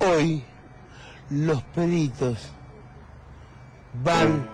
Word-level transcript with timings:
Hoy 0.00 0.44
los 1.30 1.60
peritos 1.74 2.52
van 4.04 4.48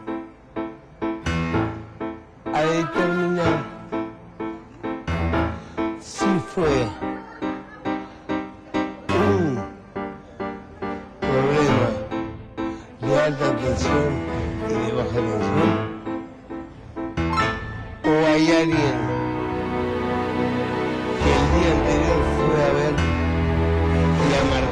a 2.52 2.60
determinar 2.60 3.64
si 6.00 6.24
fue 6.54 6.88
un 9.08 9.62
problema 11.20 11.88
de 13.00 13.20
alta 13.20 13.56
tensión 13.56 14.14
y 14.70 14.72
de 14.72 14.92
baja 14.92 15.14
tensión 15.14 15.94
o 18.04 18.26
hay 18.26 18.50
alguien 18.50 19.13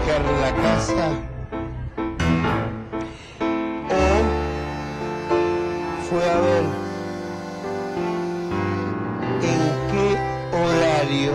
marcar 0.02 0.22
la 0.40 0.52
casa 0.62 1.10
o 3.88 3.92
fue 6.08 6.24
a 6.30 6.40
ver 6.40 6.64
en 9.42 9.60
qué 9.90 10.06
horario 10.56 11.32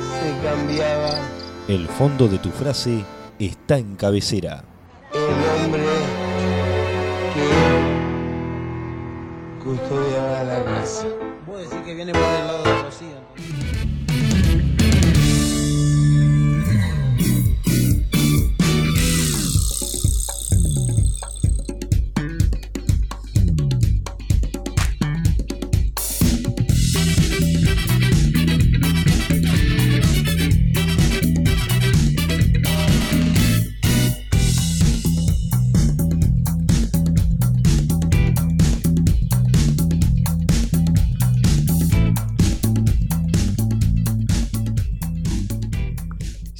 se 0.00 0.28
cambiaba 0.46 1.10
El 1.68 1.88
fondo 1.88 2.28
de 2.28 2.38
tu 2.38 2.50
frase 2.50 3.04
está 3.38 3.78
en 3.78 3.96
cabecera. 3.96 4.64
el 5.12 5.64
hombre 5.64 5.82
que 7.34 7.48
custodiaba 9.64 10.42
la 10.44 10.64
casa. 10.64 11.06
Vos 11.46 11.58
decís 11.60 11.78
que 11.84 11.94
viene 11.94 12.12
por 12.12 12.22
el 12.22 12.46
lado 12.46 12.53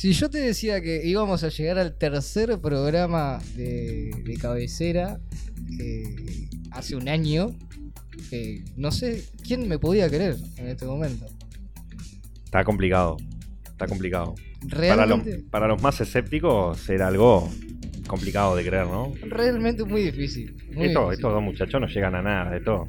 Si 0.05 0.13
yo 0.13 0.29
te 0.29 0.37
decía 0.37 0.83
que 0.83 1.01
íbamos 1.03 1.45
a 1.45 1.49
llegar 1.49 1.79
al 1.79 1.97
tercer 1.97 2.59
programa 2.61 3.39
de, 3.57 4.11
de 4.23 4.35
cabecera 4.37 5.19
eh, 5.81 6.47
hace 6.73 6.95
un 6.95 7.09
año, 7.09 7.57
eh, 8.31 8.63
no 8.77 8.93
sé 8.93 9.25
quién 9.47 9.67
me 9.67 9.79
podía 9.79 10.07
creer 10.11 10.37
en 10.59 10.69
este 10.69 10.85
momento. 10.85 11.25
Está 12.45 12.65
complicado. 12.65 13.17
Está 13.65 13.87
complicado. 13.87 14.35
Para, 14.71 15.07
los- 15.07 15.23
para 15.51 15.69
los 15.69 15.81
más 15.81 15.99
escépticos 16.03 16.87
era 16.91 17.09
algo 17.09 17.51
complicado 18.07 18.57
de 18.57 18.63
creer, 18.67 18.85
¿no? 18.87 19.15
realmente 19.23 19.85
muy 19.85 20.03
difícil. 20.03 20.55
Muy 20.75 20.89
Esto- 20.89 21.01
difícil. 21.01 21.13
estos 21.15 21.33
dos 21.33 21.43
muchachos 21.43 21.81
no 21.81 21.87
llegan 21.87 22.15
a 22.15 22.21
nada 22.21 22.51
de 22.51 22.61
todo. 22.61 22.89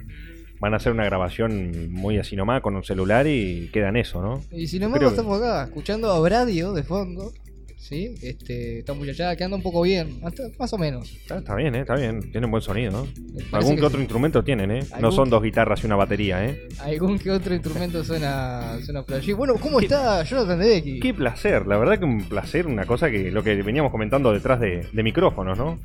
Van 0.59 0.73
a 0.73 0.77
hacer 0.77 0.91
una 0.91 1.03
grabación 1.05 1.91
muy 1.91 2.17
así 2.17 2.35
nomás 2.35 2.61
con 2.61 2.75
un 2.75 2.83
celular 2.83 3.27
y 3.27 3.69
quedan 3.73 3.97
eso, 3.97 4.21
¿no? 4.21 4.41
Y 4.51 4.67
sin 4.67 4.79
Creo 4.79 4.87
embargo 4.87 5.07
que- 5.09 5.15
estamos 5.15 5.37
acá, 5.39 5.63
escuchando 5.65 6.11
a 6.11 6.19
Bradio 6.19 6.73
de 6.73 6.83
fondo. 6.83 7.31
¿Sí? 7.77 8.15
Este, 8.23 8.79
esta 8.79 8.93
muchachada 8.95 9.35
que 9.35 9.43
anda 9.43 9.57
un 9.57 9.61
poco 9.61 9.83
bien, 9.83 10.17
hasta- 10.23 10.49
más 10.57 10.73
o 10.73 10.77
menos. 10.79 11.11
Está, 11.21 11.37
está 11.37 11.53
bien, 11.55 11.75
¿eh? 11.75 11.81
Está 11.81 11.93
bien. 11.95 12.31
Tienen 12.31 12.49
buen 12.49 12.63
sonido, 12.63 12.91
¿no? 12.91 13.07
Algún 13.51 13.75
que, 13.75 13.81
que 13.81 13.85
otro 13.85 13.99
sí. 13.99 14.03
instrumento 14.05 14.43
tienen, 14.43 14.71
¿eh? 14.71 14.79
No 14.99 15.11
son 15.11 15.25
que- 15.25 15.29
dos 15.31 15.43
guitarras 15.43 15.83
y 15.83 15.85
una 15.85 15.95
batería, 15.95 16.43
¿eh? 16.43 16.67
Algún 16.79 17.19
que 17.19 17.29
otro 17.29 17.53
instrumento 17.53 18.03
suena, 18.03 18.79
suena 18.83 19.03
por 19.03 19.17
allí. 19.17 19.33
Bueno, 19.33 19.53
¿cómo 19.61 19.79
está 19.79 20.23
Jonathan 20.23 20.57
Dedecky? 20.57 20.99
Qué 20.99 21.13
placer, 21.13 21.67
la 21.67 21.77
verdad 21.77 21.99
que 21.99 22.05
un 22.05 22.27
placer, 22.27 22.65
una 22.65 22.85
cosa 22.87 23.11
que 23.11 23.29
lo 23.29 23.43
que 23.43 23.61
veníamos 23.61 23.91
comentando 23.91 24.33
detrás 24.33 24.59
de, 24.59 24.87
de 24.91 25.03
micrófonos, 25.03 25.55
¿no? 25.55 25.77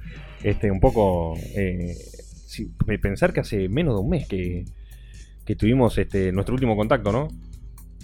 Este, 0.43 0.71
un 0.71 0.81
poco 0.81 1.35
eh, 1.55 1.95
pensar 3.01 3.33
que 3.33 3.41
hace 3.41 3.69
menos 3.69 3.95
de 3.95 4.01
un 4.01 4.09
mes 4.11 4.27
que, 4.29 4.65
que 5.45 5.57
tuvimos 5.57 5.97
este, 5.99 6.33
nuestro 6.33 6.55
último 6.55 6.77
contacto, 6.77 7.13
¿no? 7.13 7.29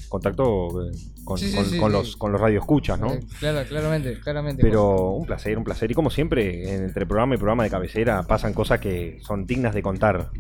Contacto 0.09 0.85
eh, 0.87 0.93
con, 1.25 1.37
Sí, 1.39 1.49
sí, 1.49 1.57
con- 1.57 1.65
sí, 1.67 1.79
con 1.79 1.91
sí. 1.91 1.97
los, 1.99 2.17
con 2.17 2.33
los 2.33 2.41
radioescuchas, 2.41 2.99
¿no? 3.01 3.19
Claro, 3.41 3.67
claramente, 3.69 4.21
claramente. 4.21 4.63
Pero 4.63 5.11
un 5.13 5.27
placer, 5.27 5.59
un 5.59 5.65
placer. 5.65 5.91
Y 5.91 5.95
como 5.95 6.11
siempre, 6.11 6.75
entre 6.75 7.07
programa 7.07 7.35
y 7.35 7.39
programa 7.39 7.65
de 7.65 7.71
cabecera 7.71 8.23
pasan 8.23 8.53
cosas 8.55 8.79
que 8.81 9.19
son 9.23 9.47
dignas 9.47 9.75
de 9.75 9.83
contar. 9.83 10.31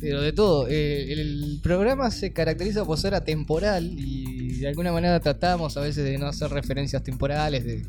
Pero 0.00 0.22
de 0.22 0.32
todo, 0.32 0.66
eh, 0.68 1.12
el 1.12 1.60
programa 1.62 2.10
se 2.10 2.32
caracteriza 2.32 2.84
por 2.84 2.98
ser 2.98 3.14
atemporal 3.14 3.92
y 3.96 4.58
de 4.58 4.68
alguna 4.68 4.92
manera 4.92 5.20
tratamos 5.20 5.76
a 5.76 5.80
veces 5.82 6.04
de 6.04 6.18
no 6.18 6.26
hacer 6.26 6.50
referencias 6.50 7.02
temporales, 7.04 7.64
de, 7.64 7.86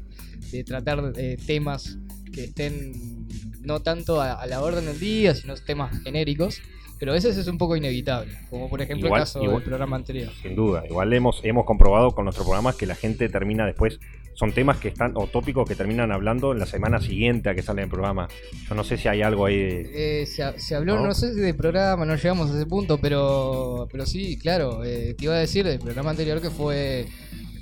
de 0.51 0.63
tratar 0.63 1.13
eh, 1.15 1.37
temas 1.47 1.97
que 2.31 2.43
estén 2.45 3.20
no 3.61 3.79
tanto 3.81 4.21
a, 4.21 4.33
a 4.33 4.45
la 4.47 4.61
orden 4.61 4.85
del 4.85 4.99
día, 4.99 5.33
sino 5.35 5.55
temas 5.55 6.01
genéricos. 6.03 6.61
Pero 6.99 7.13
a 7.13 7.15
veces 7.15 7.35
es 7.35 7.47
un 7.47 7.57
poco 7.57 7.75
inevitable, 7.75 8.31
como 8.51 8.69
por 8.69 8.79
ejemplo 8.79 9.07
Igual- 9.07 9.21
el 9.21 9.25
caso 9.25 9.41
igual- 9.41 9.55
del 9.57 9.63
programa 9.69 9.95
anterior. 9.95 10.31
Sin 10.43 10.55
duda. 10.55 10.83
Igual 10.87 11.11
hemos, 11.13 11.39
hemos 11.43 11.65
comprobado 11.65 12.11
con 12.11 12.25
nuestros 12.25 12.45
programas 12.45 12.75
que 12.75 12.85
la 12.85 12.93
gente 12.93 13.27
termina 13.27 13.65
después. 13.65 13.99
Son 14.35 14.53
temas 14.53 14.77
que 14.77 14.89
están, 14.89 15.13
o 15.15 15.25
tópicos 15.25 15.67
que 15.67 15.75
terminan 15.75 16.11
hablando 16.11 16.51
en 16.53 16.59
la 16.59 16.65
semana 16.67 17.01
siguiente 17.01 17.49
a 17.49 17.55
que 17.55 17.63
sale 17.63 17.81
el 17.81 17.89
programa. 17.89 18.27
Yo 18.69 18.75
no 18.75 18.83
sé 18.83 18.97
si 18.97 19.07
hay 19.07 19.23
algo 19.23 19.47
ahí 19.47 19.57
de. 19.57 20.21
Eh, 20.21 20.25
se, 20.27 20.59
se 20.59 20.75
habló, 20.75 20.97
¿No? 20.97 21.07
¿No? 21.07 21.13
sé 21.15 21.33
si 21.33 21.39
de 21.39 21.53
programa, 21.55 22.05
no 22.05 22.15
llegamos 22.15 22.51
a 22.51 22.55
ese 22.55 22.65
punto, 22.67 22.99
pero, 22.99 23.87
pero 23.91 24.05
sí, 24.05 24.37
claro, 24.37 24.83
eh, 24.85 25.15
te 25.17 25.25
iba 25.25 25.33
a 25.33 25.39
decir 25.39 25.65
del 25.65 25.79
programa 25.79 26.11
anterior 26.11 26.39
que 26.39 26.51
fue 26.51 27.07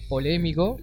polémico 0.09 0.79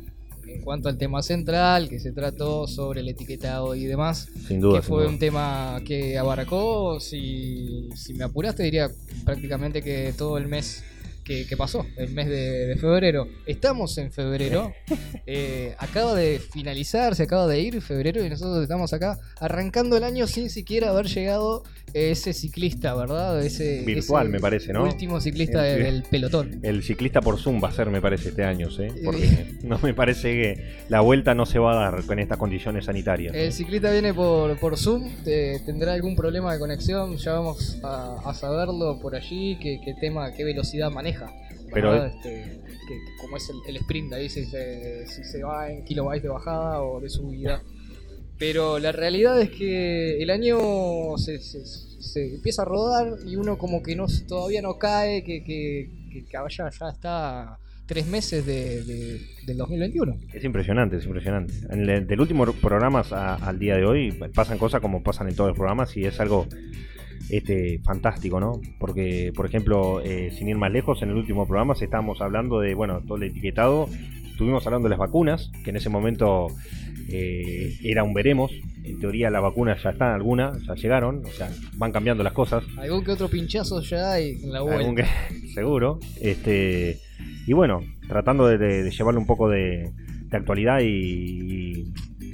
en 0.56 0.62
cuanto 0.62 0.88
al 0.88 0.98
tema 0.98 1.22
central, 1.22 1.88
que 1.88 2.00
se 2.00 2.12
trató 2.12 2.66
sobre 2.66 3.00
el 3.00 3.08
etiquetado 3.08 3.74
y 3.74 3.84
demás, 3.84 4.28
Sin 4.48 4.60
duda. 4.60 4.80
que 4.80 4.86
fue 4.86 5.02
duda. 5.04 5.12
un 5.12 5.18
tema 5.18 5.80
que 5.86 6.18
abarcó, 6.18 6.98
si, 7.00 7.88
si 7.94 8.14
me 8.14 8.24
apuraste, 8.24 8.62
diría 8.62 8.90
prácticamente 9.24 9.82
que 9.82 10.12
todo 10.16 10.38
el 10.38 10.46
mes 10.48 10.82
que, 11.26 11.44
que 11.46 11.56
pasó, 11.56 11.84
el 11.96 12.10
mes 12.12 12.28
de, 12.28 12.66
de 12.68 12.76
febrero. 12.76 13.26
Estamos 13.46 13.98
en 13.98 14.12
febrero, 14.12 14.72
eh, 15.26 15.74
acaba 15.78 16.14
de 16.14 16.38
finalizar, 16.38 17.14
se 17.16 17.24
acaba 17.24 17.46
de 17.48 17.60
ir 17.60 17.82
febrero 17.82 18.24
y 18.24 18.30
nosotros 18.30 18.62
estamos 18.62 18.92
acá 18.92 19.18
arrancando 19.40 19.96
el 19.96 20.04
año 20.04 20.26
sin 20.28 20.48
siquiera 20.50 20.90
haber 20.90 21.06
llegado 21.06 21.64
ese 21.94 22.32
ciclista, 22.32 22.94
¿verdad? 22.94 23.42
Ese, 23.44 23.82
Virtual, 23.84 24.26
ese 24.26 24.32
me 24.32 24.40
parece, 24.40 24.72
¿no? 24.72 24.84
Último 24.84 25.20
ciclista 25.20 25.62
del 25.62 26.02
pelotón. 26.04 26.60
El 26.62 26.82
ciclista 26.82 27.20
por 27.20 27.38
Zoom 27.38 27.62
va 27.62 27.68
a 27.68 27.72
ser, 27.72 27.90
me 27.90 28.00
parece, 28.00 28.28
este 28.28 28.44
año, 28.44 28.70
¿sí? 28.70 28.84
Porque 29.04 29.56
no 29.62 29.78
me 29.82 29.94
parece 29.94 30.32
que 30.32 30.76
la 30.88 31.00
vuelta 31.00 31.34
no 31.34 31.44
se 31.46 31.58
va 31.58 31.72
a 31.72 31.90
dar 31.90 32.04
con 32.04 32.18
estas 32.18 32.38
condiciones 32.38 32.84
sanitarias. 32.84 33.34
El 33.34 33.52
ciclista 33.52 33.90
viene 33.90 34.12
por, 34.14 34.56
por 34.58 34.76
Zoom, 34.78 35.10
te- 35.24 35.60
tendrá 35.66 35.94
algún 35.94 36.14
problema 36.14 36.52
de 36.52 36.58
conexión, 36.58 37.16
ya 37.16 37.32
vamos 37.32 37.78
a, 37.82 38.16
a 38.24 38.34
saberlo 38.34 38.98
por 39.00 39.16
allí, 39.16 39.56
qué, 39.60 39.80
qué 39.84 39.94
tema, 39.94 40.32
qué 40.32 40.44
velocidad 40.44 40.90
maneja. 40.90 41.15
Pero- 41.72 41.90
¿verdad? 41.90 42.06
Este, 42.14 42.60
que, 42.88 42.98
como 43.20 43.36
es 43.36 43.50
el, 43.50 43.56
el 43.68 43.76
sprint, 43.78 44.12
ahí 44.12 44.28
si 44.28 44.44
se, 44.44 45.06
si 45.06 45.24
se 45.24 45.42
va 45.42 45.70
en 45.70 45.84
kilobytes 45.84 46.22
de 46.22 46.28
bajada 46.28 46.82
o 46.82 47.00
de 47.00 47.08
subida. 47.10 47.62
Pero 48.38 48.78
la 48.78 48.92
realidad 48.92 49.40
es 49.40 49.50
que 49.50 50.22
el 50.22 50.30
año 50.30 51.16
se, 51.16 51.40
se- 51.40 51.64
se 51.64 52.34
empieza 52.34 52.62
a 52.62 52.64
rodar 52.66 53.14
y 53.26 53.36
uno 53.36 53.56
como 53.58 53.82
que 53.82 53.96
no 53.96 54.06
todavía 54.28 54.62
no 54.62 54.78
cae, 54.78 55.24
que, 55.24 55.42
que, 55.42 55.90
ya, 56.32 56.44
ya 56.48 56.68
está 56.68 57.58
tres 57.86 58.06
meses 58.06 58.44
de, 58.44 58.84
de- 58.84 59.20
del 59.46 59.56
2021. 59.56 60.18
Es 60.34 60.44
impresionante, 60.44 60.96
es 60.98 61.04
impresionante. 61.06 61.54
En 61.70 61.88
el, 61.88 62.06
del 62.06 62.20
último 62.20 62.44
programa 62.52 63.02
a- 63.10 63.36
al 63.36 63.58
día 63.58 63.76
de 63.76 63.84
hoy 63.86 64.12
pasan 64.34 64.58
cosas 64.58 64.80
como 64.80 65.02
pasan 65.02 65.28
en 65.28 65.34
todos 65.34 65.48
los 65.48 65.56
programas 65.56 65.96
y 65.96 66.04
es 66.04 66.20
algo 66.20 66.46
este, 67.30 67.80
fantástico, 67.84 68.38
¿no? 68.40 68.60
Porque, 68.78 69.32
por 69.34 69.46
ejemplo, 69.46 70.00
eh, 70.02 70.30
sin 70.36 70.48
ir 70.48 70.56
más 70.56 70.70
lejos, 70.72 71.02
en 71.02 71.10
el 71.10 71.16
último 71.16 71.46
programa 71.46 71.74
se 71.74 71.84
estábamos 71.86 72.20
hablando 72.20 72.60
de, 72.60 72.74
bueno, 72.74 73.00
todo 73.06 73.16
el 73.16 73.24
etiquetado. 73.24 73.88
Estuvimos 74.30 74.66
hablando 74.66 74.86
de 74.88 74.90
las 74.90 74.98
vacunas, 74.98 75.50
que 75.64 75.70
en 75.70 75.76
ese 75.76 75.88
momento 75.88 76.48
eh, 77.08 77.74
era 77.82 78.04
un 78.04 78.12
veremos. 78.14 78.52
En 78.84 79.00
teoría 79.00 79.30
las 79.30 79.42
vacunas 79.42 79.82
ya 79.82 79.90
están 79.90 80.12
algunas, 80.14 80.62
ya 80.64 80.74
llegaron, 80.74 81.24
o 81.24 81.28
sea, 81.30 81.50
van 81.76 81.90
cambiando 81.90 82.22
las 82.22 82.32
cosas. 82.34 82.62
Algún 82.78 83.02
que 83.02 83.12
otro 83.12 83.28
pinchazo 83.28 83.80
ya 83.80 84.12
hay 84.12 84.38
en 84.42 84.52
la 84.52 84.60
vuelta. 84.60 85.02
Que- 85.30 85.48
seguro. 85.54 85.98
Este, 86.20 86.98
y 87.46 87.52
bueno, 87.54 87.80
tratando 88.08 88.46
de, 88.46 88.58
de- 88.58 88.82
de 88.84 88.90
llevarle 88.90 89.18
un 89.18 89.26
poco 89.26 89.48
de, 89.48 89.90
de 90.28 90.36
actualidad 90.36 90.80
y, 90.80 90.86
y- 90.86 91.84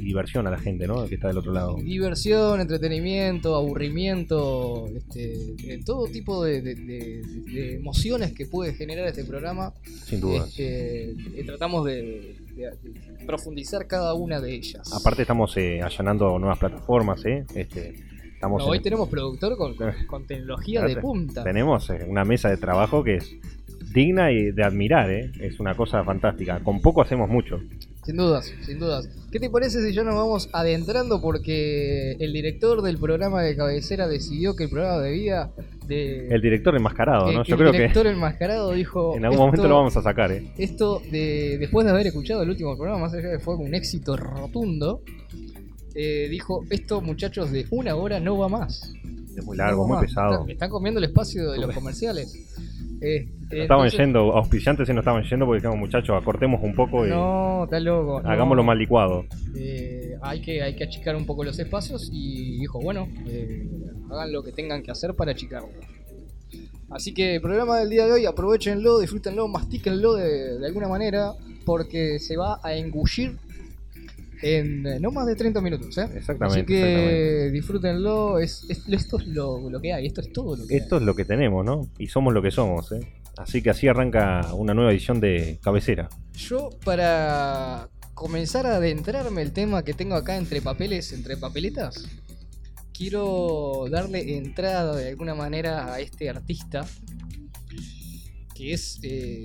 y 0.03 0.07
diversión 0.07 0.47
a 0.47 0.51
la 0.51 0.59
gente, 0.59 0.87
¿no? 0.87 1.07
Que 1.07 1.15
está 1.15 1.29
del 1.29 1.39
otro 1.39 1.53
lado. 1.53 1.77
Diversión, 1.77 2.61
entretenimiento, 2.61 3.55
aburrimiento, 3.55 4.87
este, 4.97 5.55
de 5.65 5.83
todo 5.85 6.07
tipo 6.07 6.45
de, 6.45 6.61
de- 6.61 6.75
de- 6.75 7.23
de 7.53 7.75
emociones 7.77 8.33
que 8.33 8.47
puede 8.47 8.75
generar 8.75 9.07
este 9.07 9.25
programa. 9.25 9.73
Sin 10.07 10.21
duda. 10.21 10.45
Este, 10.47 11.11
eh, 11.13 11.45
tratamos 11.47 11.85
de, 11.87 12.35
de- 12.57 12.71
de 12.83 13.25
profundizar 13.27 13.87
cada 13.87 14.15
una 14.15 14.41
de 14.41 14.55
ellas. 14.55 14.93
Aparte 14.93 15.23
estamos 15.23 15.57
eh, 15.57 15.81
allanando 15.83 16.39
nuevas 16.39 16.59
plataformas, 16.59 17.25
¿eh? 17.25 17.45
Este, 17.55 17.95
estamos 18.35 18.63
No, 18.63 18.69
hoy 18.71 18.81
tenemos 18.81 19.09
productor 19.09 19.57
con, 19.57 19.75
con- 19.77 19.93
con 20.07 20.27
tecnología 20.27 20.83
de 20.83 20.97
punta. 20.97 21.45
Tenemos 21.45 21.89
eh, 21.91 22.05
una 22.09 22.25
mesa 22.25 22.49
de 22.51 22.57
trabajo 22.57 23.05
que 23.05 23.17
es 23.17 23.31
digna 23.95 24.33
y 24.33 24.51
de 24.53 24.65
admirar, 24.65 25.11
¿eh? 25.11 25.31
Es 25.41 25.61
una 25.61 25.75
cosa 25.77 26.03
fantástica. 26.03 26.61
Con 26.61 26.81
poco 26.81 27.03
hacemos 27.03 27.29
mucho. 27.29 27.61
Sin 28.05 28.17
dudas, 28.17 28.53
sin 28.67 28.81
dudas. 28.81 29.09
¿Qué 29.31 29.39
te 29.39 29.49
parece 29.49 29.81
si 29.87 29.95
ya 29.95 30.03
nos 30.03 30.17
vamos 30.17 30.49
adentrando? 30.53 31.21
Porque 31.21 32.13
el 32.19 32.33
director 32.33 32.83
del 32.83 32.99
programa 32.99 33.43
de 33.43 33.55
cabecera 33.55 34.09
decidió 34.09 34.57
que 34.57 34.65
el 34.65 34.71
programa 34.71 34.99
debía 34.99 35.53
de. 35.87 36.27
El 36.29 36.41
director 36.43 36.75
enmascarado, 36.75 37.27
¿no? 37.31 37.45
Yo 37.45 37.55
el 37.55 37.61
creo 37.61 37.71
que 37.73 37.79
director 37.79 38.07
enmascarado 38.09 38.73
dijo. 38.73 39.15
en 39.17 39.25
algún 39.25 39.39
momento 39.39 39.63
"Esto- 39.63 39.69
lo 39.69 39.77
vamos 39.77 39.97
a 39.97 40.03
sacar, 40.03 40.33
¿eh? 40.33 40.53
Esto, 40.59 41.01
de, 41.13 41.59
después 41.59 41.85
de 41.87 41.93
haber 41.93 42.09
escuchado 42.09 42.43
el 42.43 42.51
último 42.51 42.77
programa, 42.77 43.03
más 43.03 43.15
allá 43.15 43.29
de 43.29 43.39
que 43.39 43.45
fue 43.45 43.55
un 43.55 43.73
éxito 43.73 44.17
rotundo, 44.17 45.03
eh, 45.95 46.27
dijo: 46.29 46.65
Esto, 46.71 47.01
muchachos, 47.03 47.53
de 47.53 47.67
una 47.71 47.95
hora 47.95 48.19
no 48.19 48.37
va 48.37 48.49
más. 48.49 48.93
Es 49.37 49.45
muy 49.45 49.57
largo, 49.57 49.83
No 49.83 49.87
muy 49.89 49.97
más. 49.99 50.05
pesado. 50.07 50.33
Están, 50.33 50.51
están 50.51 50.71
comiendo 50.71 50.99
el 50.99 51.05
espacio 51.05 51.53
de 51.53 51.59
los 51.59 51.73
comerciales. 51.73 52.49
Eh, 53.03 53.27
Estaban 53.51 53.87
entonces- 53.87 53.99
yendo, 53.99 54.33
auspiciantes 54.37 54.89
y 54.89 54.93
no 54.95 55.01
estaban 55.01 55.23
yendo 55.25 55.45
porque 55.47 55.59
dijimos, 55.61 55.79
muchachos, 55.79 56.17
acortemos 56.21 56.63
un 56.63 56.75
poco 56.75 57.05
y 57.07 57.11
No, 57.11 57.65
está 57.65 57.81
loco. 57.81 58.23
no. 58.23 58.31
hagámoslo 58.31 58.63
más 58.63 58.77
licuado. 58.79 59.25
Eh, 59.57 60.15
hay, 60.23 60.41
que, 60.41 60.63
hay 60.63 60.75
que 60.77 60.85
achicar 60.85 61.17
un 61.17 61.27
poco 61.27 61.45
los 61.45 61.59
espacios 61.59 62.09
y 62.13 62.59
dijo, 62.61 62.81
bueno, 62.81 63.09
eh, 63.27 63.67
hagan 64.11 64.33
lo 64.33 64.43
que 64.43 64.53
tengan 64.53 64.83
que 64.83 64.91
hacer 64.91 65.15
para 65.15 65.33
achicarlo. 65.33 65.69
Así 66.91 67.15
que 67.15 67.37
el 67.37 67.41
programa 67.41 67.79
del 67.79 67.89
día 67.91 68.05
de 68.07 68.13
hoy, 68.13 68.27
aprovechenlo, 68.27 68.99
disfrútenlo, 69.01 69.49
mastíquenlo 69.49 70.15
de, 70.15 70.59
de 70.59 70.67
alguna 70.67 70.89
manera, 70.89 71.33
porque 71.65 72.19
se 72.19 72.37
va 72.37 72.61
a 72.63 72.75
engullir 72.75 73.37
en 74.43 74.83
no 75.01 75.11
más 75.13 75.27
de 75.27 75.35
30 75.37 75.61
minutos. 75.61 75.97
¿eh? 75.99 76.09
Exactamente, 76.17 76.61
Así 76.61 76.67
que 76.67 76.79
exactamente. 76.81 77.51
disfrútenlo, 77.53 78.39
es, 78.39 78.65
es- 78.69 78.83
esto 78.89 79.19
es 79.19 79.27
lo, 79.29 79.71
lo 79.71 79.81
que 79.81 79.93
hay, 79.93 80.07
esto 80.07 80.21
es 80.21 80.33
todo 80.33 80.57
lo 80.57 80.67
que 80.67 80.77
Esto 80.77 80.97
es 80.97 81.03
lo 81.03 81.15
que 81.15 81.25
tenemos, 81.25 81.65
¿no? 81.65 81.89
Y 81.99 82.09
somos 82.09 82.35
lo 82.35 82.43
que 82.43 82.51
somos, 82.51 82.91
¿eh? 82.93 83.01
Así 83.39 83.63
que 83.63 83.71
así 83.71 83.89
arranca 83.89 84.53
una 84.55 84.75
nueva 84.75 84.91
edición 84.93 85.19
de 85.21 85.59
Cabecera. 85.63 86.09
Yo, 86.35 86.69
para 86.85 87.89
comenzar 88.15 88.67
a 88.67 88.77
adentrarme 88.77 89.41
el 89.43 89.53
tema 89.53 89.83
que 89.85 89.95
tengo 89.95 90.15
acá 90.17 90.37
entre 90.37 90.61
papeles, 90.61 91.13
entre 91.13 91.37
papeletas, 91.39 92.05
quiero 92.97 93.87
darle 93.91 94.37
entrada 94.37 94.95
de 94.97 95.09
alguna 95.09 95.35
manera 95.35 95.93
a 95.95 96.01
este 96.01 96.29
artista 96.29 96.85
que 98.55 98.75
es 98.75 98.99
eh, 99.03 99.45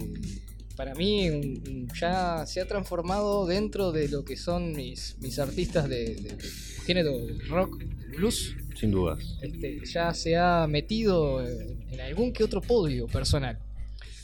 para 0.77 0.93
mí 0.95 1.87
ya 1.99 2.45
se 2.45 2.61
ha 2.61 2.67
transformado 2.67 3.45
dentro 3.47 3.91
de 3.91 4.07
lo 4.07 4.23
que 4.23 4.37
son 4.37 4.71
mis, 4.73 5.17
mis 5.19 5.39
artistas 5.39 5.89
de, 5.89 6.15
de- 6.15 6.35
de 6.35 6.43
género 6.85 7.11
rock, 7.49 7.83
blues. 8.15 8.55
Sin 8.79 8.91
dudas. 8.91 9.17
Este, 9.41 9.81
ya 9.85 10.13
se 10.13 10.37
ha 10.37 10.67
metido 10.69 11.43
en 11.43 11.99
algún 11.99 12.31
que 12.31 12.43
otro 12.43 12.61
podio 12.61 13.07
personal. 13.07 13.57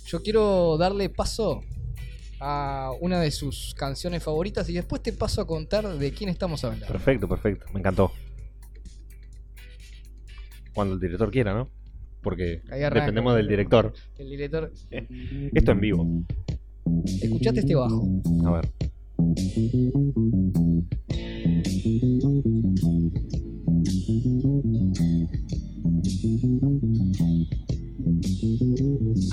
Yo 0.05 0.21
quiero 0.21 0.77
darle 0.77 1.09
paso 1.09 1.61
a 2.39 2.91
una 3.01 3.19
de 3.19 3.31
sus 3.31 3.73
canciones 3.73 4.21
favoritas 4.21 4.69
y 4.69 4.73
después 4.73 5.01
te 5.01 5.11
paso 5.11 5.41
a 5.41 5.47
contar 5.47 5.97
de 5.97 6.11
quién 6.13 6.29
estamos 6.29 6.63
hablando. 6.63 6.85
Perfecto, 6.85 7.27
perfecto. 7.27 7.65
Me 7.73 7.79
encantó. 7.79 8.11
Cuando 10.73 10.93
el 10.95 10.99
director 10.99 11.31
quiera, 11.31 11.53
¿no? 11.53 11.69
Porque 12.23 12.61
arranca. 12.71 12.99
dependemos 13.01 13.35
del 13.35 13.47
director. 13.47 13.93
El 14.17 14.29
director, 14.29 14.71
Esto 15.53 15.71
en 15.71 15.79
vivo. 15.79 16.23
escuchate 17.21 17.59
este 17.59 17.75
bajo. 17.75 18.07
A 18.45 18.51
ver. 18.53 18.69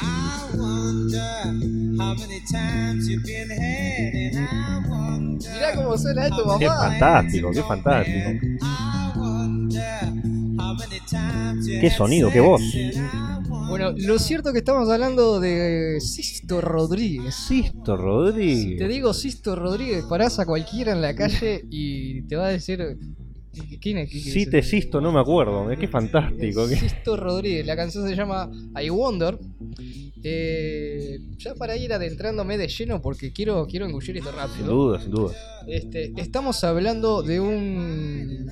I 0.01 0.51
wonder 0.57 1.99
how 1.99 2.15
many 2.15 2.41
times 2.51 3.09
you've 3.09 3.23
been. 3.25 3.49
Mirá 5.41 5.75
cómo 5.75 5.97
suena 5.99 6.27
esto, 6.27 6.57
Qué 6.59 6.67
mamá. 6.67 6.89
fantástico, 6.91 7.51
qué 7.53 7.63
fantástico. 7.63 8.31
Qué 11.81 11.91
sonido, 11.91 12.31
qué 12.31 12.41
voz. 12.41 12.63
Bueno, 13.69 13.93
lo 13.97 14.19
cierto 14.19 14.49
es 14.49 14.53
que 14.55 14.59
estamos 14.59 14.89
hablando 14.91 15.39
de 15.41 15.99
Sisto 16.01 16.61
Rodríguez. 16.61 17.35
Sisto 17.35 17.97
Si 17.97 18.03
Rodríguez. 18.03 18.79
te 18.79 18.89
digo 18.89 19.15
Sisto 19.15 19.55
Rodríguez, 19.57 20.05
parás 20.09 20.39
a 20.41 20.47
cualquiera 20.47 20.93
en 20.93 21.01
la 21.03 21.15
calle 21.15 21.65
y 21.71 22.23
te 22.23 22.37
va 22.37 22.47
a 22.47 22.51
decir. 22.51 22.99
¿Quién 23.81 23.99
es? 23.99 24.11
¿Quién 24.11 24.27
es? 24.27 24.33
Si 24.33 24.47
te 24.47 24.63
sisto, 24.63 25.01
no 25.01 25.11
me 25.13 25.19
acuerdo. 25.21 25.71
¿eh? 25.73 25.77
Qué 25.79 25.89
fantástico. 25.89 26.69
qué- 26.69 26.77
Sisto 26.77 27.17
Rodríguez, 27.17 27.67
la 27.67 27.75
canción 27.77 28.09
se 28.09 28.15
llama 28.15 28.49
I 28.81 28.91
Wonder. 28.91 29.39
Eh, 30.23 31.19
ya 31.39 31.55
para 31.55 31.77
ir 31.77 31.93
adentrándome 31.93 32.59
de 32.59 32.69
lleno, 32.69 33.01
porque 33.01 33.33
quiero, 33.33 33.67
quiero 33.67 33.87
engullir 33.87 34.17
esto 34.19 34.31
Sin 34.31 34.39
rápido. 34.39 34.67
duda, 34.73 35.01
sin 35.01 35.11
duda. 35.11 35.35
Este, 35.67 36.13
estamos 36.17 36.63
hablando 36.65 37.23
de 37.23 37.41
un. 37.41 38.51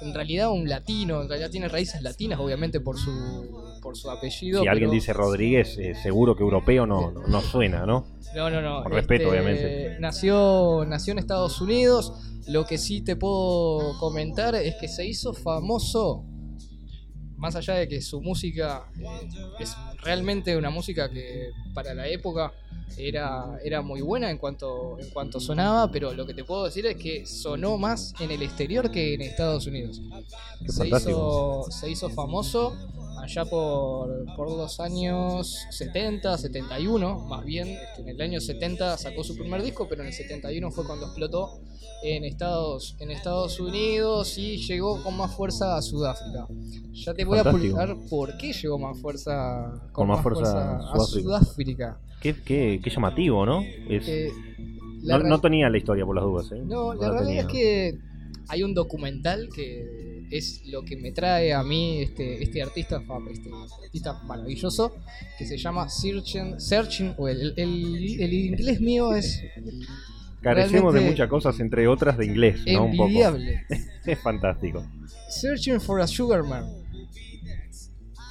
En 0.00 0.14
realidad, 0.14 0.50
un 0.50 0.68
latino. 0.68 1.22
En 1.22 1.28
realidad, 1.28 1.50
tiene 1.50 1.68
raíces 1.68 2.02
latinas, 2.02 2.40
obviamente, 2.40 2.80
por 2.80 2.98
su, 2.98 3.78
por 3.82 3.96
su 3.96 4.10
apellido. 4.10 4.62
Si 4.62 4.68
alguien 4.68 4.90
dice 4.90 5.12
Rodríguez, 5.12 5.76
eh, 5.78 5.94
seguro 5.94 6.34
que 6.34 6.42
europeo 6.42 6.86
no, 6.86 7.10
no, 7.10 7.26
no 7.26 7.40
suena, 7.40 7.84
¿no? 7.84 8.06
No, 8.34 8.48
no, 8.48 8.62
no. 8.62 8.78
este, 8.78 8.82
Con 8.84 8.92
respeto, 8.92 9.30
obviamente. 9.30 9.96
Nació, 10.00 10.84
nació 10.86 11.12
en 11.12 11.18
Estados 11.18 11.60
Unidos. 11.60 12.12
Lo 12.46 12.64
que 12.64 12.78
sí 12.78 13.02
te 13.02 13.16
puedo 13.16 13.98
comentar 13.98 14.54
es 14.54 14.76
que 14.76 14.88
se 14.88 15.06
hizo 15.06 15.34
famoso. 15.34 16.24
Más 17.36 17.56
allá 17.56 17.74
de 17.74 17.88
que 17.88 18.00
su 18.02 18.20
música 18.20 18.84
eh, 18.98 19.28
es 19.58 19.74
realmente 20.02 20.56
una 20.56 20.70
música 20.70 21.10
que 21.10 21.50
para 21.74 21.94
la 21.94 22.06
época 22.06 22.52
era, 22.96 23.58
era 23.64 23.82
muy 23.82 24.00
buena 24.00 24.30
en 24.30 24.38
cuanto, 24.38 24.98
en 24.98 25.10
cuanto 25.10 25.40
sonaba, 25.40 25.90
pero 25.90 26.12
lo 26.12 26.26
que 26.26 26.34
te 26.34 26.44
puedo 26.44 26.64
decir 26.64 26.86
es 26.86 26.96
que 26.96 27.26
sonó 27.26 27.78
más 27.78 28.14
en 28.20 28.30
el 28.30 28.42
exterior 28.42 28.90
que 28.90 29.14
en 29.14 29.22
Estados 29.22 29.66
Unidos. 29.66 30.00
Se 30.66 30.88
hizo, 30.88 31.64
se 31.70 31.90
hizo 31.90 32.10
famoso 32.10 32.76
allá 33.22 33.44
por, 33.44 34.24
por 34.36 34.50
los 34.50 34.80
años 34.80 35.64
70, 35.70 36.36
71, 36.38 37.18
más 37.28 37.44
bien. 37.44 37.68
este, 37.68 38.02
en 38.02 38.08
el 38.08 38.20
año 38.20 38.40
70 38.40 38.96
sacó 38.98 39.22
su 39.24 39.34
primer 39.36 39.62
disco, 39.62 39.86
pero 39.88 40.02
en 40.02 40.08
el 40.08 40.12
71 40.14 40.70
fue 40.70 40.84
cuando 40.86 41.06
explotó 41.06 41.60
en 42.02 42.24
Estados, 42.24 42.96
en 42.98 43.10
Estados 43.10 43.60
Unidos 43.60 44.38
y 44.38 44.56
llegó 44.58 45.02
con 45.02 45.16
más 45.16 45.34
fuerza 45.36 45.76
a 45.76 45.82
Sudáfrica. 45.82 46.46
Ya 46.92 47.14
te 47.14 47.24
voy 47.24 47.38
Fantástico. 47.38 47.78
a 47.78 47.86
publicar 47.86 48.08
por 48.08 48.36
qué 48.38 48.52
llegó 48.52 48.78
más 48.78 48.98
fuerza, 49.00 49.72
Con 49.92 50.08
más 50.08 50.22
fuerza 50.22 50.78
a 50.78 50.82
Sudáfrica. 50.98 51.22
Sudáfrica. 51.22 52.00
Qué, 52.20 52.34
qué- 52.42 52.80
qué 52.82 52.90
llamativo, 52.90 53.44
¿no? 53.46 53.62
Es- 53.88 54.08
Eh, 54.08 54.30
no, 55.02 55.40
tenía 55.40 55.68
la 55.70 55.78
historia 55.78 56.04
por 56.04 56.14
las 56.14 56.24
dudas, 56.24 56.52
¿eh? 56.52 56.60
no, 56.64 56.92
la 56.94 57.08
la 57.08 57.12
realidad 57.20 57.46
es 57.46 57.52
que 57.52 57.98
hay 58.48 58.62
un 58.62 58.74
documental 58.74 59.48
que 59.54 60.09
es 60.30 60.62
lo 60.66 60.82
que 60.84 60.96
me 60.96 61.12
trae 61.12 61.52
a 61.52 61.62
mí 61.62 62.00
este, 62.02 62.42
este 62.42 62.62
artista 62.62 63.02
este 63.32 63.50
artista 63.84 64.22
maravilloso 64.24 64.94
que 65.38 65.44
se 65.46 65.56
llama 65.58 65.88
Searching, 65.88 66.60
Searching 66.60 67.14
o 67.18 67.28
el, 67.28 67.52
el- 67.56 68.20
el 68.20 68.32
inglés 68.32 68.80
mío 68.80 69.12
es 69.14 69.42
Carecemos 70.42 70.94
de 70.94 71.00
muchas 71.02 71.28
cosas, 71.28 71.60
entre 71.60 71.86
otras 71.86 72.16
de 72.16 72.24
inglés, 72.24 72.60
¿no? 72.66 72.84
Un 72.86 72.96
poco. 72.96 73.10
Es 74.06 74.18
fantástico. 74.20 74.82
Searching 75.28 75.80
for 75.80 76.00
a 76.00 76.06
Sugar 76.06 76.42
Man 76.44 76.64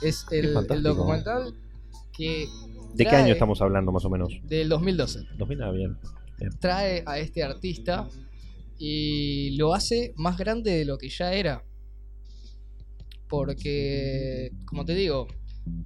es 0.01 0.25
el, 0.31 0.55
el 0.69 0.83
documental 0.83 1.53
que 2.17 2.47
¿De 2.95 3.05
qué 3.05 3.15
año 3.15 3.33
estamos 3.33 3.61
hablando, 3.61 3.91
más 3.91 4.03
o 4.05 4.09
menos? 4.09 4.33
del 4.43 4.67
2012 4.69 5.19
2000, 5.37 5.61
ah, 5.63 5.71
bien. 5.71 5.97
trae 6.59 7.03
a 7.05 7.19
este 7.19 7.43
artista 7.43 8.07
y 8.79 9.55
lo 9.57 9.73
hace 9.75 10.13
más 10.15 10.37
grande 10.37 10.71
de 10.71 10.85
lo 10.85 10.97
que 10.97 11.09
ya 11.09 11.33
era. 11.33 11.63
Porque, 13.29 14.51
como 14.65 14.83
te 14.85 14.95
digo, 14.95 15.27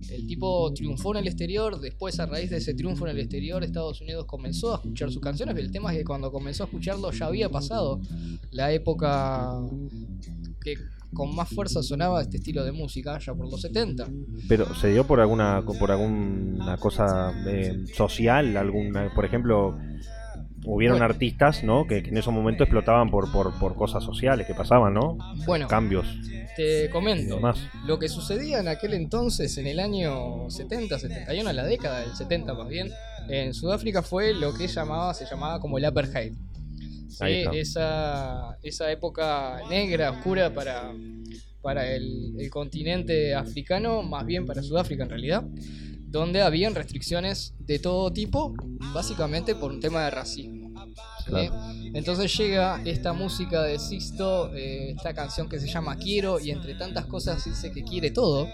el 0.10 0.28
tipo 0.28 0.72
triunfó 0.74 1.12
en 1.12 1.22
el 1.22 1.28
exterior, 1.28 1.80
después 1.80 2.20
a 2.20 2.26
raíz 2.26 2.50
de 2.50 2.58
ese 2.58 2.74
triunfo 2.74 3.06
en 3.06 3.12
el 3.12 3.20
exterior 3.20 3.64
Estados 3.64 4.02
Unidos 4.02 4.26
comenzó 4.26 4.74
a 4.74 4.76
escuchar 4.78 5.12
sus 5.12 5.22
canciones, 5.22 5.54
pero 5.54 5.66
el 5.66 5.72
tema 5.72 5.92
es 5.92 6.00
que 6.00 6.06
cuando 6.06 6.32
comenzó 6.32 6.64
a 6.64 6.66
escucharlo 6.68 7.12
ya 7.12 7.26
había 7.26 7.50
pasado 7.50 8.02
la 8.52 8.72
época 8.72 9.60
que 10.62 10.76
con 11.14 11.36
más 11.36 11.50
fuerza 11.50 11.84
sonaba 11.84 12.22
este 12.22 12.38
estilo 12.38 12.64
de 12.64 12.72
música, 12.72 13.20
ya 13.20 13.34
por 13.36 13.50
los 13.50 13.62
70. 13.62 14.08
Pero 14.48 14.74
se 14.74 14.90
dio 14.90 15.06
por 15.06 15.20
alguna 15.20 15.64
por 15.80 15.92
alguna 15.92 16.78
cosa 16.78 17.32
eh, 17.48 17.84
social, 17.94 18.58
alguna, 18.58 19.14
por 19.14 19.26
ejemplo, 19.26 19.78
hubieron 20.66 20.98
Bueno. 21.00 21.12
artistas, 21.14 21.64
¿no? 21.64 21.86
Que, 21.88 22.04
que 22.04 22.10
en 22.10 22.18
esos 22.18 22.34
momentos 22.34 22.66
explotaban 22.66 23.10
por, 23.10 23.32
por, 23.32 23.58
por 23.60 23.76
cosas 23.76 24.04
sociales 24.04 24.48
que 24.48 24.54
pasaban, 24.54 24.94
¿no? 24.94 25.18
Bueno, 25.46 25.68
Cambios 25.68 26.06
te 26.56 26.90
comento. 26.92 27.36
demás. 27.38 27.58
Lo 27.86 27.98
que 27.98 28.08
sucedía 28.10 28.60
en 28.60 28.68
aquel 28.68 28.94
entonces, 28.94 29.58
en 29.58 29.66
el 29.68 29.80
año 29.80 30.50
70, 30.50 31.00
71, 31.00 31.50
en 31.50 31.56
la 31.56 31.66
década 31.66 32.02
del 32.02 32.16
70 32.16 32.54
más 32.54 32.68
bien, 32.68 32.92
en 33.28 33.54
Sudáfrica 33.54 34.02
fue 34.04 34.34
lo 34.34 34.54
que 34.54 34.68
llamaba, 34.68 35.14
se 35.14 35.26
llamaba 35.26 35.60
como 35.60 35.78
el 35.78 35.86
apartheid. 35.86 36.34
Sí, 37.10 37.46
esa, 37.54 38.58
esa 38.64 38.92
época 38.92 39.62
negra, 39.70 40.12
oscura 40.12 40.54
para, 40.54 40.92
para 41.62 41.92
el, 41.92 42.36
el 42.40 42.50
continente 42.50 43.34
africano, 43.36 44.02
más 44.04 44.26
bien 44.26 44.46
para 44.46 44.62
Sudáfrica 44.64 45.04
en 45.04 45.10
realidad, 45.10 45.44
donde 46.08 46.42
habían 46.42 46.76
restricciones 46.76 47.54
de 47.60 47.80
todo 47.80 48.12
tipo, 48.14 48.54
básicamente 48.94 49.56
por 49.56 49.72
un 49.72 49.80
tema 49.80 50.04
de 50.06 50.12
racismo. 50.12 50.53
Claro. 51.26 51.54
Entonces 51.94 52.36
llega 52.38 52.82
esta 52.86 53.14
música 53.14 53.64
de 53.64 53.80
Sisto, 53.80 54.54
eh, 54.54 54.92
esta 54.92 55.14
canción 55.14 55.48
que 55.48 55.60
se 55.60 55.68
llama 55.68 55.96
Quiero, 55.96 56.40
y 56.40 56.52
entre 56.52 56.76
tantas 56.76 57.06
cosas 57.06 57.44
dice 57.46 57.72
que 57.72 57.84
quiere 57.84 58.12
todo, 58.12 58.48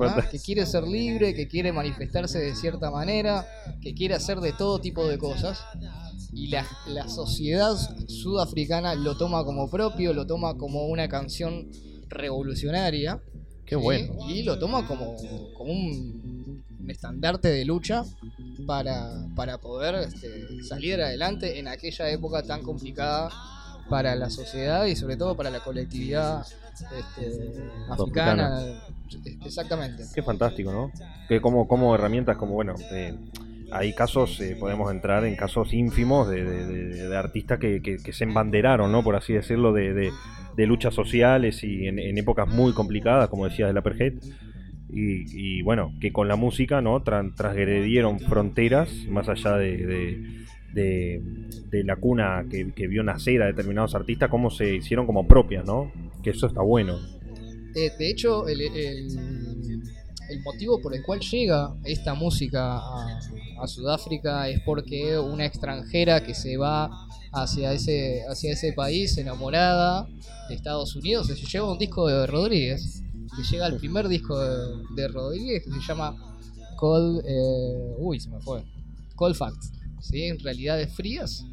¿ah? 0.00 0.28
que 0.30 0.38
quiere 0.38 0.66
ser 0.66 0.84
libre, 0.84 1.34
que 1.34 1.48
quiere 1.48 1.72
manifestarse 1.72 2.38
de 2.38 2.54
cierta 2.54 2.90
manera, 2.90 3.46
que 3.80 3.94
quiere 3.94 4.14
hacer 4.14 4.40
de 4.40 4.52
todo 4.52 4.80
tipo 4.80 5.06
de 5.06 5.18
cosas. 5.18 5.64
Y 6.32 6.48
la, 6.48 6.66
la 6.86 7.08
sociedad 7.08 7.74
sudafricana 8.08 8.94
lo 8.94 9.16
toma 9.16 9.44
como 9.44 9.70
propio, 9.70 10.12
lo 10.12 10.26
toma 10.26 10.56
como 10.56 10.86
una 10.86 11.08
canción 11.08 11.70
revolucionaria. 12.08 13.22
Qué 13.64 13.76
¿sí? 13.76 13.80
bueno. 13.80 14.14
Y 14.28 14.42
lo 14.42 14.58
toma 14.58 14.86
como, 14.86 15.16
como 15.56 15.72
un, 15.72 16.64
un 16.78 16.90
estandarte 16.90 17.48
de 17.48 17.64
lucha 17.64 18.04
para, 18.66 19.10
para 19.34 19.58
poder 19.58 19.94
este, 19.96 20.62
salir 20.62 21.00
adelante 21.00 21.58
en 21.58 21.68
aquella 21.68 22.10
época 22.10 22.42
tan 22.42 22.62
complicada 22.62 23.30
para 23.88 24.14
la 24.16 24.28
sociedad 24.30 24.84
y 24.86 24.96
sobre 24.96 25.16
todo 25.16 25.36
para 25.36 25.50
la 25.50 25.60
colectividad 25.60 26.44
este, 26.96 27.70
africana. 27.88 28.60
Exactamente. 29.44 30.02
Qué 30.14 30.22
fantástico, 30.22 30.72
¿no? 30.72 30.90
Que 31.28 31.40
como, 31.40 31.68
como 31.68 31.94
herramientas, 31.94 32.36
como 32.36 32.54
bueno, 32.54 32.74
eh, 32.92 33.14
hay 33.70 33.94
casos, 33.94 34.40
eh, 34.40 34.56
podemos 34.58 34.90
entrar 34.90 35.24
en 35.24 35.36
casos 35.36 35.72
ínfimos 35.72 36.28
de, 36.28 36.44
de- 36.44 36.66
de- 36.66 37.08
de 37.08 37.16
artistas 37.16 37.58
que, 37.58 37.80
que- 37.82 37.98
que 37.98 38.12
se 38.12 38.24
embanderaron, 38.24 38.90
¿no? 38.92 39.02
Por 39.04 39.16
así 39.16 39.32
decirlo, 39.32 39.72
de, 39.72 39.92
de- 39.92 40.12
de 40.56 40.66
luchas 40.66 40.94
sociales 40.94 41.62
y 41.62 41.86
en, 41.86 41.98
en 41.98 42.16
épocas 42.18 42.48
muy 42.48 42.72
complicadas, 42.72 43.28
como 43.28 43.44
decías, 43.46 43.68
del 43.68 43.76
Apartheid. 43.78 44.14
Y, 44.98 45.58
y, 45.58 45.62
bueno, 45.62 45.92
que 46.00 46.10
con 46.10 46.26
la 46.26 46.36
música, 46.36 46.80
¿no? 46.80 47.04
Tran- 47.04 47.34
transgredieron 47.34 48.18
fronteras 48.18 48.88
más 49.10 49.28
allá 49.28 49.56
de, 49.56 49.76
de- 49.76 50.22
la 51.84 51.96
cuna 51.96 52.46
que, 52.50 52.64
vio 52.88 53.02
nacer 53.02 53.42
a 53.42 53.46
determinados 53.46 53.94
artistas, 53.94 54.30
cómo 54.30 54.48
se 54.50 54.76
hicieron 54.76 55.04
como 55.06 55.26
propias, 55.28 55.66
¿no? 55.66 55.92
Que 56.22 56.30
eso 56.30 56.46
está 56.46 56.62
bueno. 56.62 56.98
De 57.74 58.10
hecho, 58.10 58.48
el, 58.48 58.60
el- 58.62 59.82
el 60.30 60.42
motivo 60.42 60.80
por 60.80 60.94
el 60.94 61.02
cual 61.02 61.20
llega 61.20 61.74
esta 61.84 62.14
música 62.14 62.78
a, 62.78 63.18
a 63.60 63.66
Sudáfrica 63.66 64.48
es 64.48 64.60
porque 64.60 65.18
una 65.18 65.44
extranjera 65.44 66.22
que 66.24 66.34
se 66.34 66.56
va 66.56 66.90
hacia 67.32 67.72
ese, 67.72 68.22
hacia 68.28 68.52
ese 68.52 68.72
país 68.72 69.18
enamorada 69.18 70.06
de 70.48 70.54
Estados 70.54 70.96
Unidos 70.96 71.26
se 71.26 71.34
lleva 71.34 71.70
un 71.70 71.78
disco 71.78 72.08
de 72.08 72.26
Rodríguez, 72.26 73.02
que 73.36 73.42
llega 73.42 73.66
al 73.66 73.76
primer 73.76 74.08
disco 74.08 74.38
de, 74.38 74.82
de 74.94 75.08
Rodríguez 75.08 75.64
que 75.64 75.70
se 75.70 75.80
llama 75.80 76.16
Cold, 76.76 77.22
eh, 77.26 77.94
uy, 77.98 78.20
se 78.20 78.30
me 78.30 78.40
fue, 78.40 78.64
Cold 79.14 79.34
Facts, 79.34 79.72
¿sí? 80.00 80.24
en 80.24 80.38
realidades 80.38 80.92
frías. 80.94 81.44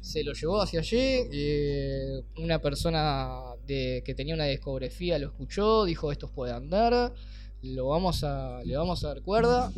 Se 0.00 0.24
lo 0.24 0.32
llevó 0.32 0.60
hacia 0.60 0.80
allí, 0.80 0.98
eh, 0.98 2.22
una 2.38 2.58
persona 2.60 3.30
de, 3.66 4.02
que 4.04 4.14
tenía 4.14 4.34
una 4.34 4.46
discografía 4.46 5.18
lo 5.18 5.28
escuchó, 5.28 5.84
dijo 5.84 6.10
estos 6.10 6.30
puede 6.32 6.52
andar, 6.52 7.14
lo 7.62 7.88
vamos 7.88 8.24
a, 8.24 8.60
le 8.64 8.76
vamos 8.76 9.04
a 9.04 9.08
dar 9.08 9.22
cuerda 9.22 9.72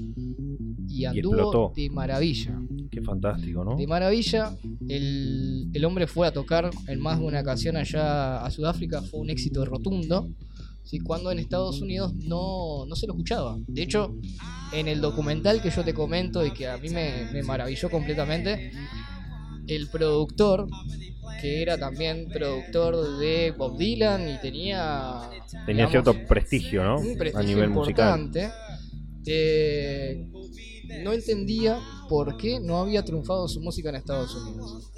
y 0.89 1.05
anduvo 1.05 1.73
de 1.77 1.91
maravilla. 1.91 2.59
Qué 2.91 3.03
fantástico, 3.03 3.63
¿no? 3.63 3.77
De 3.77 3.87
maravilla, 3.87 4.57
el, 4.89 5.69
el 5.75 5.85
hombre 5.85 6.07
fue 6.07 6.27
a 6.27 6.33
tocar 6.33 6.71
en 6.89 7.01
más 7.01 7.19
de 7.19 7.27
una 7.27 7.41
ocasión 7.41 7.77
allá 7.77 8.43
a 8.43 8.51
Sudáfrica, 8.51 9.03
fue 9.03 9.21
un 9.21 9.29
éxito 9.29 9.67
rotundo, 9.67 10.31
¿sí? 10.85 11.01
cuando 11.01 11.33
en 11.33 11.39
Estados 11.39 11.81
Unidos 11.81 12.15
no, 12.15 12.87
no 12.87 12.97
se 12.97 13.07
lo 13.07 13.15
escuchaba. 13.15 13.57
De 13.67 13.83
hecho, 13.83 14.15
en 14.73 14.89
el 14.89 15.01
documental 15.01 15.61
que 15.61 15.71
yo 15.71 15.85
te 15.85 15.95
comento 15.95 16.45
y 16.47 16.53
que 16.53 16.69
a 16.69 16.79
mí 16.79 16.89
me, 16.91 17.31
me 17.33 17.43
maravilló 17.43 17.91
completamente, 17.91 18.73
el 19.67 19.89
productor, 19.89 20.69
que 21.41 21.63
era 21.63 21.79
también 21.79 22.29
productor 22.29 23.19
de 23.19 23.53
Bob 23.57 23.77
Dylan 23.79 24.29
y 24.29 24.39
tenía... 24.41 25.31
Tenía 25.67 25.87
digamos, 25.87 25.91
cierto 25.91 26.27
prestigio, 26.27 26.85
¿no? 26.85 26.99
un 26.99 27.17
prestigio 27.17 27.41
a 27.41 27.43
nivel 27.43 27.71
musical. 27.71 28.21
importante. 28.21 28.51
eh, 29.27 30.27
no 31.03 31.13
entendía 31.13 31.81
por 32.09 32.37
qué 32.37 32.61
no 32.61 32.79
había 32.79 33.05
triunfado 33.05 33.49
su 33.49 33.61
música 33.61 33.89
en 33.89 33.97
Estados 33.97 34.35
Unidos. 34.35 34.93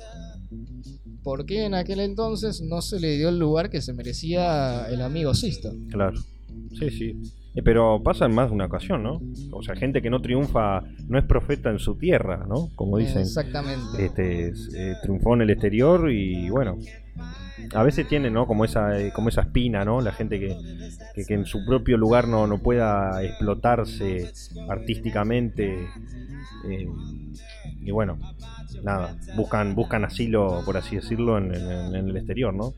¿Por 1.27 1.45
qué 1.45 1.65
en 1.65 1.75
aquel 1.75 1.99
entonces 1.99 2.63
no 2.63 2.81
se 2.81 3.01
le 3.01 3.17
dio 3.17 3.31
el 3.31 3.39
lugar 3.41 3.69
que 3.69 3.83
se 3.83 3.93
merecía 3.93 4.87
el 4.89 5.03
amigo 5.03 5.35
Sisto? 5.35 5.73
Claro. 5.91 6.17
Sí, 6.79 6.89
sí. 6.89 7.17
Eh, 7.53 7.63
Pero 7.65 8.01
pasa 8.01 8.27
en 8.27 8.33
más 8.33 8.51
de 8.51 8.55
una 8.55 8.67
ocasión, 8.67 9.03
¿no? 9.03 9.21
O 9.51 9.61
sea, 9.61 9.75
gente 9.75 10.01
que 10.01 10.09
no 10.09 10.23
triunfa, 10.23 10.85
no 11.09 11.19
es 11.19 11.25
profeta 11.25 11.71
en 11.71 11.81
su 11.81 11.97
tierra, 11.97 12.47
¿no? 12.49 12.69
Como 12.77 12.99
dicen. 12.99 13.23
Exactamente. 13.23 14.05
Este, 14.05 14.51
es, 14.51 14.73
eh, 14.73 14.95
triunfó 15.03 15.35
en 15.35 15.43
el 15.43 15.51
exterior 15.51 16.13
y 16.13 16.49
bueno. 16.49 16.79
A 17.75 17.83
veces 17.83 18.09
tiene, 18.09 18.31
¿no? 18.31 18.47
Como 18.47 18.65
esa, 18.65 18.99
eh, 18.99 19.13
como 19.15 19.29
esa 19.29 19.43
espina, 19.43 19.85
¿no? 19.85 20.01
La 20.01 20.13
gente 20.13 20.39
que, 20.41 20.57
que, 21.27 21.35
en 21.35 21.47
su 21.47 21.65
propio 21.65 21.97
lugar 21.97 22.29
no, 22.29 22.47
no 22.47 22.59
pueda 22.59 23.23
explotarse 23.23 24.33
artísticamente. 24.69 25.89
eh, 26.69 26.89
y 27.85 27.91
bueno, 27.93 28.19
nada, 28.83 29.17
buscan, 29.37 29.75
buscan 29.75 30.05
asilo, 30.05 30.63
por 30.65 30.77
así 30.77 30.97
decirlo, 30.97 31.39
en, 31.39 31.53
el 31.55 32.17
exterior, 32.17 32.53
¿no? 32.53 32.75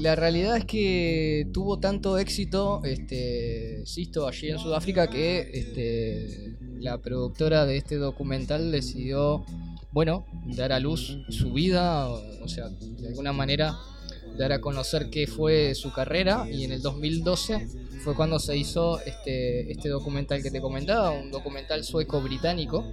La 0.00 0.16
realidad 0.16 0.56
es 0.56 0.64
que 0.64 1.46
tuvo 1.52 1.78
tanto 1.78 2.18
éxito 2.18 2.80
este 2.84 3.84
Sisto 3.84 4.26
allí 4.26 4.48
en 4.48 4.58
Sudáfrica 4.58 5.08
que 5.08 5.50
este, 5.52 6.56
la 6.80 6.98
productora 6.98 7.66
de 7.66 7.76
este 7.76 7.96
documental 7.96 8.72
decidió, 8.72 9.44
bueno, 9.92 10.24
dar 10.56 10.72
a 10.72 10.80
luz 10.80 11.18
su 11.28 11.52
vida, 11.52 12.08
o 12.08 12.48
sea, 12.48 12.70
de 12.70 13.08
alguna 13.08 13.34
manera 13.34 13.76
dar 14.36 14.52
a 14.52 14.60
conocer 14.60 15.10
qué 15.10 15.26
fue 15.26 15.74
su 15.74 15.92
carrera 15.92 16.46
y 16.50 16.64
en 16.64 16.72
el 16.72 16.82
2012 16.82 17.68
fue 18.02 18.14
cuando 18.14 18.38
se 18.38 18.56
hizo 18.56 19.00
este, 19.00 19.70
este 19.72 19.88
documental 19.88 20.42
que 20.42 20.50
te 20.50 20.60
comentaba, 20.60 21.10
un 21.10 21.30
documental 21.30 21.84
sueco-británico, 21.84 22.92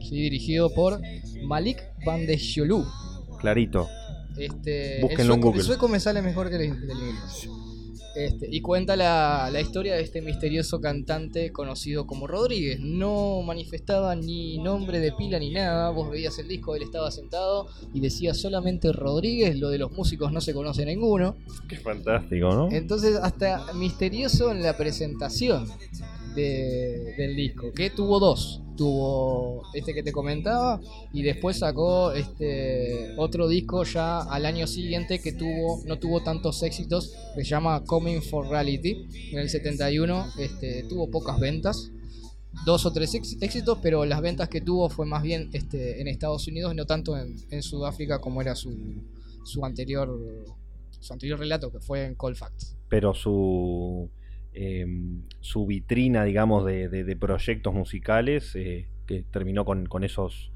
¿sí? 0.00 0.16
dirigido 0.16 0.70
por 0.70 1.00
Malik 1.42 1.82
Van 2.04 2.26
de. 2.26 2.38
Clarito. 3.40 3.88
Este, 4.36 4.96
el, 4.96 5.02
Búsquenlo 5.02 5.34
en 5.34 5.40
sueco, 5.40 5.46
Google. 5.48 5.60
el 5.60 5.66
sueco 5.66 5.88
me 5.88 6.00
sale 6.00 6.22
mejor 6.22 6.50
que 6.50 6.56
el, 6.56 6.86
del 6.86 6.98
inglés. 6.98 7.48
Este, 8.14 8.46
y 8.50 8.60
cuenta 8.60 8.94
la, 8.96 9.48
la 9.50 9.60
historia 9.60 9.94
de 9.94 10.02
este 10.02 10.20
misterioso 10.20 10.80
cantante 10.80 11.50
conocido 11.50 12.06
como 12.06 12.26
Rodríguez. 12.26 12.80
No 12.80 13.42
manifestaba 13.42 14.14
ni 14.14 14.58
nombre 14.58 15.00
de 15.00 15.12
pila 15.12 15.38
ni 15.38 15.50
nada. 15.50 15.90
Vos 15.90 16.10
veías 16.10 16.38
el 16.38 16.48
disco, 16.48 16.76
él 16.76 16.82
estaba 16.82 17.10
sentado 17.10 17.68
y 17.94 18.00
decía 18.00 18.34
solamente 18.34 18.92
Rodríguez. 18.92 19.58
Lo 19.58 19.70
de 19.70 19.78
los 19.78 19.92
músicos 19.92 20.32
no 20.32 20.40
se 20.40 20.52
conoce 20.52 20.84
ninguno. 20.84 21.36
Qué 21.68 21.76
fantástico, 21.76 22.50
¿no? 22.50 22.70
Entonces, 22.70 23.16
hasta 23.16 23.72
misterioso 23.74 24.50
en 24.50 24.62
la 24.62 24.76
presentación 24.76 25.66
de- 26.34 27.14
del 27.16 27.36
disco, 27.36 27.72
que 27.72 27.90
tuvo 27.90 28.18
dos. 28.20 28.60
Tuvo 28.76 29.62
este 29.74 29.92
que 29.92 30.02
te 30.02 30.12
comentaba 30.12 30.80
y 31.12 31.22
después 31.22 31.58
sacó 31.58 32.12
este 32.12 33.14
otro 33.18 33.46
disco 33.46 33.84
ya 33.84 34.20
al 34.22 34.46
año 34.46 34.66
siguiente 34.66 35.20
que 35.20 35.32
tuvo 35.32 35.82
no 35.86 35.98
tuvo 35.98 36.22
tantos 36.22 36.62
éxitos, 36.62 37.12
que 37.34 37.44
se 37.44 37.50
llama 37.50 37.84
Coming 37.84 38.22
for 38.22 38.48
Reality. 38.48 39.06
En 39.32 39.38
el 39.40 39.50
71 39.50 40.24
este, 40.38 40.84
tuvo 40.88 41.10
pocas 41.10 41.38
ventas, 41.38 41.90
dos 42.64 42.86
o 42.86 42.92
tres 42.92 43.14
éxitos, 43.14 43.78
pero 43.82 44.04
las 44.06 44.20
ventas 44.22 44.48
que 44.48 44.62
tuvo 44.62 44.88
fue 44.88 45.04
más 45.04 45.22
bien 45.22 45.50
este, 45.52 46.00
en 46.00 46.08
Estados 46.08 46.48
Unidos 46.48 46.74
no 46.74 46.86
tanto 46.86 47.16
en, 47.18 47.36
en 47.50 47.62
Sudáfrica 47.62 48.20
como 48.20 48.40
era 48.40 48.54
su, 48.54 48.74
su 49.44 49.64
anterior 49.66 50.18
su 50.98 51.12
anterior 51.12 51.38
relato 51.38 51.70
que 51.72 51.80
fue 51.80 52.04
en 52.06 52.14
Colfax. 52.14 52.76
pero 52.88 53.12
su 53.12 54.08
eh, 54.54 54.86
su 55.40 55.66
vitrina, 55.66 56.24
digamos, 56.24 56.64
de, 56.66 56.88
de- 56.88 57.04
de 57.04 57.16
proyectos 57.16 57.72
musicales 57.74 58.54
eh, 58.54 58.86
que 59.06 59.22
terminó 59.30 59.64
con, 59.64 59.86
con 59.86 60.04
esos 60.04 60.52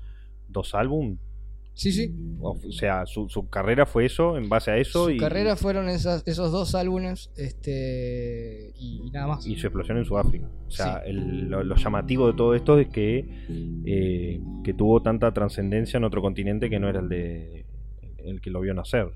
dos 0.48 0.74
álbumes. 0.74 1.18
Sí, 1.74 1.92
sí. 1.92 2.10
O 2.40 2.56
sea, 2.72 3.04
su, 3.04 3.28
su 3.28 3.50
carrera 3.50 3.84
fue 3.84 4.06
eso, 4.06 4.38
en 4.38 4.48
base 4.48 4.70
a 4.70 4.78
eso, 4.78 5.04
Su 5.04 5.10
y, 5.10 5.18
carrera 5.18 5.56
fueron 5.56 5.90
esas- 5.90 6.22
esos 6.26 6.50
dos 6.50 6.74
álbumes 6.74 7.30
este 7.36 8.72
y, 8.78 9.02
y 9.06 9.10
nada 9.10 9.26
más. 9.26 9.46
y 9.46 9.56
su 9.56 9.66
explosión 9.66 9.98
en 9.98 10.06
Sudáfrica. 10.06 10.48
O 10.66 10.70
sea, 10.70 11.02
Sí. 11.04 11.10
el- 11.10 11.48
lo, 11.50 11.62
lo 11.64 11.74
llamativo 11.76 12.28
de 12.28 12.32
todo 12.34 12.54
esto 12.54 12.78
es 12.78 12.88
que, 12.88 13.26
eh, 13.84 14.40
que 14.64 14.72
tuvo 14.72 15.02
tanta 15.02 15.32
trascendencia 15.34 15.98
en 15.98 16.04
otro 16.04 16.22
continente 16.22 16.70
que 16.70 16.78
no 16.78 16.88
era 16.88 17.00
el 17.00 17.08
de 17.10 17.66
el 18.24 18.40
que 18.40 18.50
lo 18.50 18.60
vio 18.62 18.72
nacer. 18.74 19.08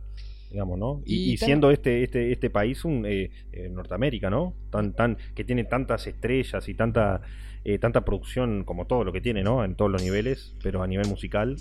Digamos, 0.50 0.78
¿no? 0.78 1.02
Y, 1.06 1.14
Y 1.30 1.32
y 1.32 1.36
tan- 1.38 1.46
siendo 1.46 1.70
este, 1.70 2.02
este, 2.02 2.32
este 2.32 2.50
país 2.50 2.84
un 2.84 3.06
eh, 3.06 3.30
eh, 3.52 3.68
Norteamérica, 3.70 4.30
¿no? 4.30 4.54
Tan, 4.70 4.94
tan, 4.94 5.16
que 5.34 5.44
tiene 5.44 5.64
tantas 5.64 6.06
estrellas 6.06 6.68
y 6.68 6.74
tanta, 6.74 7.22
eh, 7.64 7.78
tanta 7.78 8.04
producción 8.04 8.64
como 8.64 8.86
todo 8.86 9.04
lo 9.04 9.12
que 9.12 9.20
tiene, 9.20 9.42
¿no? 9.42 9.64
En 9.64 9.74
todos 9.76 9.90
los 9.90 10.02
niveles, 10.02 10.54
pero 10.62 10.82
a 10.82 10.86
nivel 10.86 11.06
musical, 11.08 11.56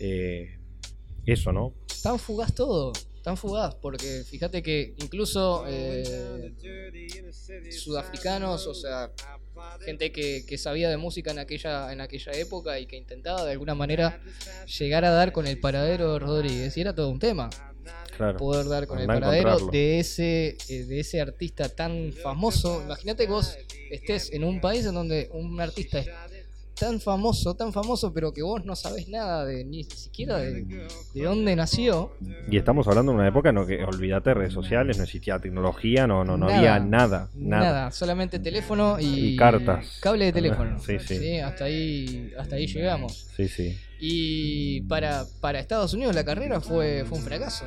eh, 0.00 0.58
eso, 1.26 1.52
¿no? 1.52 1.74
Tan 2.02 2.18
fugaz 2.18 2.54
todo, 2.54 2.92
tan 3.22 3.36
fugaz, 3.36 3.74
porque 3.76 4.22
fíjate 4.28 4.62
que 4.62 4.94
incluso 4.98 5.64
eh, 5.68 6.52
sudafricanos, 7.70 8.66
o 8.66 8.74
sea, 8.74 9.10
gente 9.84 10.12
que, 10.12 10.44
que 10.46 10.58
sabía 10.58 10.88
de 10.88 10.96
música 10.96 11.30
en 11.30 11.38
aquella, 11.38 11.92
en 11.92 12.00
aquella 12.00 12.32
época 12.32 12.78
y 12.78 12.86
que 12.86 12.96
intentaba 12.96 13.44
de 13.44 13.52
alguna 13.52 13.74
manera 13.74 14.20
llegar 14.78 15.04
a 15.04 15.10
dar 15.10 15.32
con 15.32 15.46
el 15.46 15.58
paradero 15.60 16.14
de 16.14 16.18
Rodríguez, 16.20 16.76
y 16.76 16.80
era 16.80 16.94
todo 16.94 17.08
un 17.10 17.18
tema, 17.18 17.50
Claro. 18.16 18.36
poder 18.36 18.66
dar 18.66 18.86
con 18.88 18.98
el 18.98 19.06
paradero 19.06 19.68
de 19.68 20.00
ese, 20.00 20.56
eh, 20.68 20.84
de 20.84 21.00
ese 21.00 21.20
artista 21.20 21.68
tan 21.68 22.12
famoso. 22.12 22.82
Imagínate 22.82 23.26
que 23.26 23.32
vos 23.32 23.56
estés 23.90 24.32
en 24.32 24.42
un 24.42 24.60
país 24.60 24.84
en 24.86 24.94
donde 24.94 25.28
un 25.32 25.60
artista 25.60 26.00
es 26.00 26.08
tan 26.78 27.00
famoso, 27.00 27.54
tan 27.54 27.72
famoso, 27.72 28.12
pero 28.12 28.32
que 28.32 28.42
vos 28.42 28.64
no 28.64 28.76
sabés 28.76 29.08
nada 29.08 29.44
de 29.44 29.64
ni 29.64 29.84
siquiera 29.84 30.38
de, 30.38 30.64
de 31.14 31.22
dónde 31.22 31.56
nació. 31.56 32.12
Y 32.50 32.56
estamos 32.56 32.86
hablando 32.88 33.12
de 33.12 33.18
una 33.18 33.28
época 33.28 33.48
en 33.50 33.56
la 33.56 33.66
que, 33.66 33.82
olvídate, 33.84 34.34
redes 34.34 34.52
sociales, 34.52 34.96
no 34.98 35.04
existía 35.04 35.38
tecnología, 35.38 36.06
no, 36.06 36.24
no, 36.24 36.36
no 36.36 36.46
Nada. 36.46 36.58
había 36.58 36.78
nada, 36.80 37.30
nada. 37.34 37.64
Nada, 37.64 37.90
solamente 37.90 38.38
teléfono 38.38 38.98
y, 39.00 39.34
Y 39.34 39.36
cartas. 39.36 39.98
Cable 40.00 40.26
de 40.26 40.32
teléfono. 40.32 40.78
Sí, 40.78 40.98
sí. 41.00 41.38
hasta 41.38 41.64
ahí, 41.64 42.32
hasta 42.38 42.56
ahí 42.56 42.66
llegamos. 42.66 43.26
Sí, 43.36 43.48
sí. 43.48 43.76
Y 44.00 44.82
para, 44.82 45.24
para 45.40 45.58
Estados 45.58 45.92
Unidos 45.94 46.14
la 46.14 46.24
carrera 46.24 46.60
fue, 46.60 47.04
fue 47.04 47.18
un 47.18 47.24
fracaso. 47.24 47.64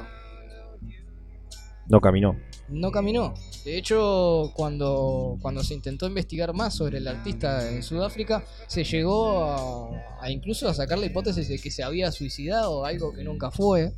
No 1.87 1.99
caminó. 1.99 2.37
No 2.71 2.91
caminó. 2.91 3.33
De 3.65 3.77
hecho, 3.77 4.51
cuando, 4.55 5.37
cuando 5.41 5.63
se 5.63 5.73
intentó 5.73 6.07
investigar 6.07 6.53
más 6.53 6.73
sobre 6.75 6.97
el 6.99 7.07
artista 7.07 7.69
en 7.69 7.83
Sudáfrica, 7.83 8.43
se 8.67 8.83
llegó 8.83 9.43
a, 9.43 10.21
a 10.21 10.31
incluso 10.31 10.67
a 10.69 10.73
sacar 10.73 10.97
la 10.99 11.05
hipótesis 11.05 11.47
de 11.49 11.59
que 11.59 11.69
se 11.69 11.83
había 11.83 12.11
suicidado, 12.11 12.85
algo 12.85 13.13
que 13.13 13.23
nunca 13.23 13.51
fue. 13.51 13.91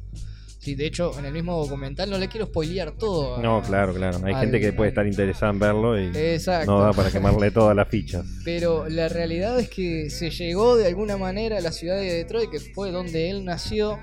Sí, 0.60 0.76
de 0.76 0.86
hecho, 0.86 1.12
en 1.20 1.26
el 1.26 1.34
mismo 1.34 1.58
documental 1.62 2.10
no 2.10 2.18
le 2.18 2.30
quiero 2.30 2.46
spoilear 2.46 2.94
todo. 2.94 3.36
a- 3.36 3.42
No, 3.42 3.62
claro, 3.62 3.94
claro. 3.94 4.20
Hay 4.24 4.34
al- 4.34 4.40
gente 4.42 4.62
que 4.62 4.72
puede 4.72 4.90
estar 4.90 5.06
interesada 5.06 5.52
en 5.52 5.60
verlo 5.60 6.00
y 6.00 6.06
Exacto. 6.16 6.72
no 6.72 6.80
da 6.82 6.94
para 6.94 7.12
quemarle 7.12 7.52
todas 7.52 7.76
las 7.76 7.90
fichas. 7.90 8.26
Pero 8.46 8.88
la 8.88 9.10
realidad 9.10 9.60
es 9.60 9.70
que 9.70 10.10
se 10.10 10.30
llegó 10.30 10.78
de 10.78 10.88
alguna 10.88 11.18
manera 11.18 11.58
a 11.58 11.62
la 11.62 11.74
ciudad 11.74 11.98
de 11.98 12.14
Detroit, 12.14 12.50
que 12.50 12.62
fue 12.62 12.92
donde 12.92 13.30
él 13.30 13.44
nació, 13.44 14.00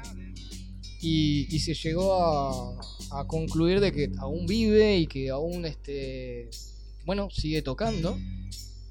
y, 1.01 1.47
y 1.55 1.59
se 1.61 1.75
llegó 1.75 2.15
a, 2.23 3.21
a 3.21 3.27
concluir 3.27 3.81
de 3.81 3.93
que 3.93 4.11
aún 4.19 4.47
vive 4.47 4.99
y 4.99 5.07
que 5.07 5.31
aún, 5.31 5.65
este, 5.65 6.49
bueno, 7.07 7.29
sigue 7.31 7.63
tocando. 7.63 8.19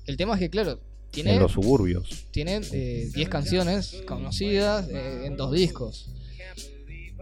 El 0.05 0.17
tema 0.17 0.33
es 0.33 0.39
que, 0.39 0.49
claro, 0.49 0.79
tiene, 1.11 1.33
En 1.35 1.39
los 1.39 1.51
suburbios. 1.51 2.25
tiene 2.31 2.61
eh, 2.71 3.09
10 3.13 3.29
canciones 3.29 4.01
conocidas 4.07 4.87
eh, 4.89 5.25
en 5.25 5.37
dos 5.37 5.51
discos. 5.51 6.09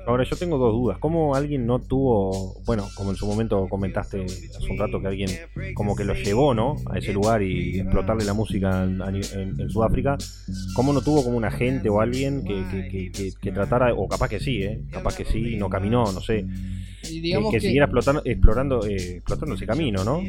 Ahora, 0.07 0.23
yo 0.23 0.37
tengo 0.37 0.57
dos 0.57 0.71
dudas. 0.71 0.97
¿Cómo 0.99 1.35
alguien 1.35 1.65
no 1.65 1.79
tuvo, 1.79 2.55
bueno, 2.65 2.87
como 2.95 3.09
en 3.11 3.17
su 3.17 3.27
momento 3.27 3.67
comentaste 3.67 4.23
hace 4.23 4.71
un 4.71 4.77
rato 4.77 5.01
que 5.01 5.07
alguien 5.07 5.29
como 5.73 5.97
que 5.97 6.05
lo 6.05 6.13
llevó, 6.13 6.53
¿no? 6.53 6.77
A 6.89 6.97
ese 6.97 7.11
lugar 7.11 7.41
y 7.43 7.77
explotarle 7.81 8.23
la 8.23 8.33
música 8.33 8.83
en, 8.85 9.69
Sudáfrica. 9.69 10.17
¿Cómo 10.75 10.93
no 10.93 11.01
tuvo 11.01 11.25
como 11.25 11.35
un 11.35 11.43
agente 11.43 11.89
o 11.89 11.99
alguien 11.99 12.43
que, 12.45 12.53
que- 12.89 13.11
que- 13.11 13.33
que- 13.41 13.51
tratara, 13.51 13.93
o 13.93 14.07
capaz 14.07 14.29
que 14.29 14.39
sí, 14.39 14.63
¿eh? 14.63 14.79
Capaz 14.91 15.17
que 15.17 15.25
sí, 15.25 15.57
no 15.57 15.69
caminó, 15.69 16.09
no 16.13 16.21
sé. 16.21 16.45
Y 17.09 17.19
digamos 17.21 17.51
que 17.51 17.57
que, 17.57 17.61
siguiera 17.61 17.85
explotando, 17.85 18.21
explorando, 18.25 18.85
eh, 18.85 19.17
explotando 19.17 19.55
ese 19.55 19.65
camino, 19.65 20.03
¿no? 20.03 20.21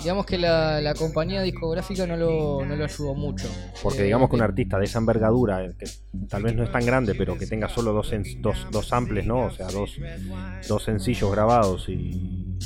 digamos 0.00 0.26
que 0.26 0.36
la, 0.36 0.80
la 0.82 0.92
compañía 0.94 1.40
discográfica 1.40 2.06
no 2.06 2.16
lo, 2.16 2.64
no 2.66 2.76
lo 2.76 2.84
ayudó 2.84 3.14
mucho. 3.14 3.48
Porque 3.82 4.00
Eh, 4.00 4.04
digamos 4.04 4.28
que 4.28 4.36
un 4.36 4.42
eh, 4.42 4.44
artista 4.44 4.78
de 4.78 4.84
esa 4.84 4.98
envergadura, 4.98 5.64
eh, 5.64 5.74
que 5.78 5.86
tal 6.28 6.42
vez 6.42 6.54
no 6.54 6.62
es 6.64 6.70
tan 6.72 6.84
grande, 6.84 7.14
pero 7.14 7.38
que 7.38 7.46
tenga 7.46 7.68
solo 7.70 7.92
dos, 7.92 8.10
dos, 8.40 8.66
dos 8.70 8.86
samples, 8.88 9.24
¿no? 9.24 9.46
O 9.46 9.50
sea, 9.50 9.66
dos, 9.68 9.96
dos 10.68 10.82
sencillos 10.84 11.30
grabados 11.30 11.88
y... 11.88 12.58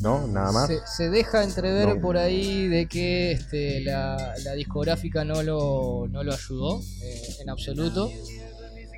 ¿No? 0.00 0.28
Nada 0.28 0.52
más. 0.52 0.68
Se, 0.68 0.78
se 0.86 1.10
deja 1.10 1.42
entrever 1.42 1.96
No. 1.96 2.00
por 2.00 2.16
ahí 2.18 2.68
de 2.68 2.86
que 2.86 3.32
este, 3.32 3.80
la, 3.80 4.34
la 4.44 4.52
discográfica 4.52 5.24
no 5.24 5.42
lo, 5.42 6.06
no 6.08 6.22
lo 6.22 6.32
ayudó 6.32 6.80
eh, 7.02 7.22
en 7.40 7.50
absoluto 7.50 8.08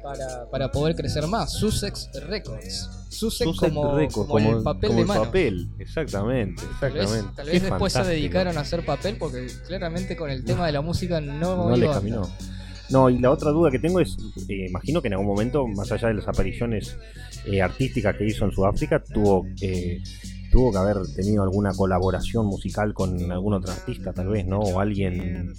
para, 0.03 0.49
para 0.51 0.71
poder 0.71 0.95
crecer 0.97 1.27
más. 1.27 1.53
Sussex 1.53 2.11
Records. 2.27 2.89
Sussex, 3.09 3.51
Sussex 3.51 3.73
como, 3.73 3.97
Records, 3.97 4.29
como 4.29 4.57
el 4.59 4.63
papel 4.63 4.89
como 4.89 4.97
de 4.97 5.03
el 5.03 5.09
mano. 5.09 5.25
papel, 5.25 5.69
exactamente, 5.79 6.63
Tal 6.81 6.93
vez, 6.93 7.03
exactamente. 7.03 7.37
tal 7.37 7.47
vez 7.47 7.63
después 7.63 7.93
se 7.93 8.05
dedicaron 8.05 8.57
a 8.57 8.61
hacer 8.61 8.85
papel 8.85 9.17
porque 9.19 9.49
claramente 9.67 10.17
con 10.17 10.31
el 10.31 10.45
tema 10.45 10.67
de 10.67 10.73
la 10.73 10.81
música 10.81 11.21
no, 11.21 11.69
No 11.71 11.77
le 11.77 11.89
caminó. 11.89 12.29
No, 12.91 13.09
y 13.09 13.19
la 13.19 13.31
otra 13.31 13.51
duda 13.53 13.71
que 13.71 13.79
tengo 13.79 14.01
es, 14.01 14.17
eh, 14.49 14.67
imagino 14.69 15.01
que 15.01 15.09
en 15.09 15.15
algún 15.15 15.29
momento, 15.29 15.67
más 15.67 15.91
allá 15.93 16.09
de 16.09 16.15
las 16.15 16.27
apariciones 16.27 16.97
eh, 17.47 17.63
artísticas 17.63 18.17
que 18.17 18.27
hizo 18.27 18.45
en 18.45 18.51
Sudáfrica, 18.51 19.01
tuvo, 19.03 19.47
eh, 19.61 20.01
tuvo 20.51 20.73
que 20.73 20.79
haber 20.79 20.97
tenido 21.15 21.45
alguna 21.45 21.73
colaboración 21.73 22.47
musical 22.47 22.93
con 22.93 23.31
algún 23.31 23.55
otro 23.55 23.71
artista, 23.71 24.13
tal 24.13 24.29
vez, 24.29 24.45
¿no? 24.45 24.59
O 24.59 24.81
alguien, 24.81 25.55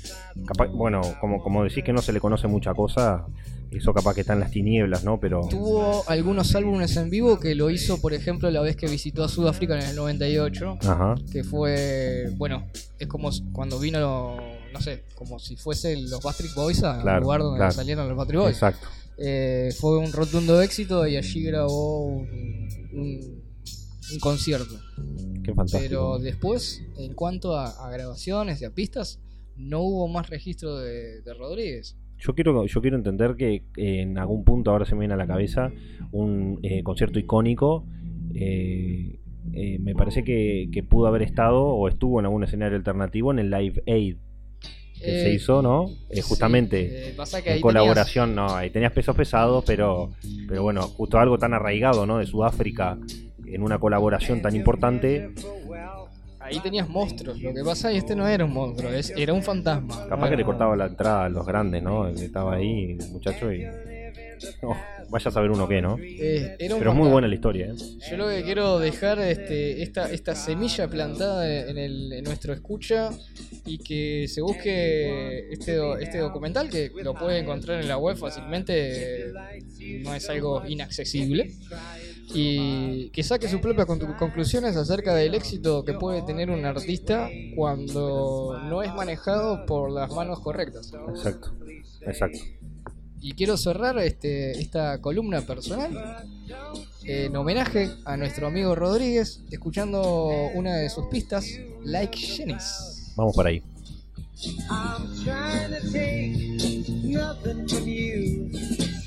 capaz, 0.46 0.68
bueno, 0.68 1.02
como, 1.22 1.42
como 1.42 1.64
decís 1.64 1.86
que 1.86 1.94
no 1.94 2.02
se 2.02 2.12
le 2.12 2.20
conoce 2.20 2.48
mucha 2.48 2.74
cosa, 2.74 3.26
eso 3.72 3.94
capaz 3.94 4.14
que 4.16 4.22
está 4.22 4.34
en 4.34 4.42
las 4.42 4.52
tinieblas, 4.52 5.04
¿no? 5.04 5.20
Pero 5.20 5.42
Tuvo 5.50 6.04
algunos 6.10 6.54
álbumes 6.56 6.96
en 6.98 7.10
vivo 7.10 7.40
que 7.40 7.56
lo 7.56 7.70
hizo, 7.70 8.00
por 8.02 8.14
ejemplo, 8.14 8.52
la 8.52 8.62
vez 8.62 8.76
que 8.76 8.88
visitó 8.88 9.24
a 9.24 9.30
Sudáfrica 9.30 9.80
en 9.80 9.86
el 9.90 9.96
98. 9.96 10.78
Ajá. 10.82 11.16
que 11.32 11.44
fue, 11.44 12.30
bueno, 12.38 12.68
es 13.00 13.08
como 13.08 13.30
cuando 13.54 13.80
vino, 13.80 14.38
no 14.74 14.82
sé, 14.82 15.04
como 15.16 15.40
si 15.40 15.56
fuesen 15.56 16.10
los 16.10 16.22
Backstreet 16.22 16.54
Boys 16.54 16.84
al 16.84 17.02
Claro, 17.02 17.22
lugar 17.22 17.42
donde 17.42 17.58
claro. 17.60 17.72
salieron 17.72 18.08
los 18.08 18.18
Backstreet 18.18 18.42
Boys. 18.42 18.56
Exacto. 18.56 18.88
Eh, 19.18 19.70
fue 19.80 19.98
un 20.00 20.12
rotundo 20.12 20.62
éxito 20.62 21.06
y 21.08 21.16
allí 21.16 21.44
grabó 21.44 22.06
un, 22.08 22.70
un- 22.94 23.42
un 24.14 24.20
concierto. 24.20 24.74
Qué 25.44 25.54
fantástico. 25.54 25.82
Pero 25.82 26.20
después, 26.20 26.82
en 26.98 27.14
cuanto 27.14 27.56
a, 27.56 27.68
a 27.70 27.90
grabaciones 27.92 28.62
y 28.62 28.66
a 28.66 28.72
pistas, 28.72 29.20
no 29.56 29.80
hubo 29.82 30.08
más 30.10 30.30
registro 30.30 30.78
de, 30.80 31.22
de 31.22 31.34
Rodríguez. 31.34 31.96
Yo 32.22 32.34
quiero, 32.36 32.66
yo 32.66 32.82
quiero 32.82 32.98
entender 32.98 33.36
que 33.36 33.56
eh, 33.56 34.02
en 34.02 34.18
algún 34.18 34.44
punto 34.44 34.72
ahora 34.72 34.86
se 34.86 34.94
me 34.96 35.00
viene 35.00 35.16
a 35.16 35.18
la 35.18 35.28
cabeza 35.28 35.72
un 36.12 36.60
eh, 36.64 36.84
concierto 36.84 37.20
icónico. 37.20 37.86
eh, 38.36 39.18
eh, 39.54 39.80
me 39.80 39.96
parece 39.96 40.24
que, 40.24 40.70
que 40.72 40.84
pudo 40.84 41.08
haber 41.08 41.24
estado 41.24 41.64
o 41.64 41.88
estuvo 41.88 42.20
en 42.20 42.26
algún 42.26 42.44
escenario 42.44 42.78
alternativo 42.78 43.32
en 43.32 43.40
el 43.40 43.50
Live 43.50 43.84
Aid 43.88 44.18
que 45.00 45.24
se 45.24 45.34
hizo, 45.34 45.64
¿no? 45.64 45.88
Sí, 46.12 46.22
justamente 46.22 47.16
en 47.46 47.60
colaboración, 47.60 48.36
no, 48.36 48.56
ahí 48.56 48.70
tenías 48.70 48.92
pesos 48.92 49.16
pesados, 49.16 49.64
pero, 49.66 50.12
pero 50.48 50.62
bueno, 50.62 50.84
justo 50.84 51.18
algo 51.18 51.40
tan 51.40 51.56
arraigado, 51.56 52.06
¿no? 52.06 52.20
De 52.20 52.28
Sudáfrica 52.28 53.00
en 53.48 53.64
una 53.64 53.80
colaboración 53.80 54.44
tan 54.44 54.56
importante, 54.56 55.32
ahí 56.52 56.60
tenías 56.60 56.88
monstruos. 56.90 57.42
Lo 57.42 57.54
que 57.54 57.64
pasa 57.64 57.90
es 57.90 57.94
que 57.94 57.98
este 58.00 58.16
no 58.16 58.28
era 58.28 58.46
un 58.46 58.54
monstruo, 58.54 58.92
es- 58.92 59.14
era 59.16 59.34
un 59.34 59.42
fantasma. 59.44 60.08
capaz 60.08 60.30
que 60.30 60.38
le 60.38 60.44
cortaba 60.46 60.76
la 60.76 60.86
entrada 60.88 61.26
a 61.26 61.30
los 61.30 61.46
grandes, 61.46 61.82
¿no? 61.82 62.08
Estaba 62.08 62.56
ahí, 62.56 62.98
el 63.00 63.10
muchacho, 63.12 63.52
y. 63.52 63.66
no, 64.64 64.76
vaya 65.10 65.30
a 65.30 65.32
saber 65.32 65.52
uno 65.52 65.68
qué, 65.68 65.82
¿no? 65.82 65.98
Eh, 66.00 66.56
Pero 66.58 66.92
es 66.92 66.96
muy 66.98 67.10
buena 67.10 67.28
la 67.28 67.36
historia, 67.36 67.68
¿eh? 67.68 67.76
Yo 68.10 68.18
lo 68.18 68.28
que 68.28 68.42
quiero 68.44 68.80
dejar 68.80 69.20
este, 69.20 69.84
esta, 69.84 70.10
esta 70.12 70.34
semilla 70.36 70.88
plantada 70.88 71.68
en, 71.70 71.78
el, 71.78 72.12
en 72.14 72.24
nuestro 72.24 72.52
escucha 72.54 73.12
y 73.66 73.78
que 73.78 74.28
se 74.28 74.42
busque 74.42 75.52
este, 75.52 75.78
este 76.02 76.18
documental 76.18 76.70
que 76.70 76.92
lo 77.04 77.14
puede 77.14 77.38
encontrar 77.40 77.82
en 77.82 77.88
la 77.88 77.98
web 77.98 78.18
fácilmente, 78.18 79.32
no 80.04 80.16
es 80.16 80.28
algo 80.30 80.64
inaccesible. 80.68 81.52
Y 82.34 83.10
que 83.10 83.24
saque 83.24 83.48
sus 83.50 83.60
propias 83.60 83.86
con- 83.86 84.00
conclusiones 84.14 84.76
acerca 84.78 85.14
del 85.14 85.36
éxito 85.36 85.84
que 85.84 85.94
puede 85.94 86.22
tener 86.22 86.50
un 86.50 86.64
artista 86.66 87.30
cuando 87.56 88.58
no 88.70 88.82
es 88.84 88.94
manejado 88.94 89.66
por 89.66 89.92
las 89.92 90.12
manos 90.14 90.40
correctas. 90.40 90.92
Exacto, 91.10 91.52
exacto. 92.02 92.40
Y 93.24 93.34
quiero 93.34 93.56
cerrar 93.58 94.00
este, 94.00 94.52
esta 94.60 95.00
columna 95.00 95.42
personal 95.42 95.92
en 97.04 97.36
homenaje 97.36 97.92
a 98.06 98.18
nuestro 98.18 98.48
amigo 98.48 98.74
Rodríguez, 98.76 99.42
escuchando 99.52 100.28
una 100.56 100.78
de 100.78 100.90
sus 100.90 101.06
pistas, 101.08 101.46
Like 101.84 102.18
Janice. 102.18 103.12
Vamos 103.16 103.36
para 103.36 103.50
ahí. 103.50 103.62
I'm 104.70 105.16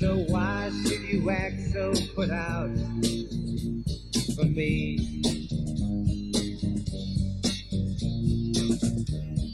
So 0.05 0.17
why 0.27 0.69
should 0.83 1.01
you 1.01 1.31
act 1.31 1.59
so 1.73 1.91
put 2.13 2.29
out 2.29 2.69
for 4.35 4.45
me? 4.45 4.99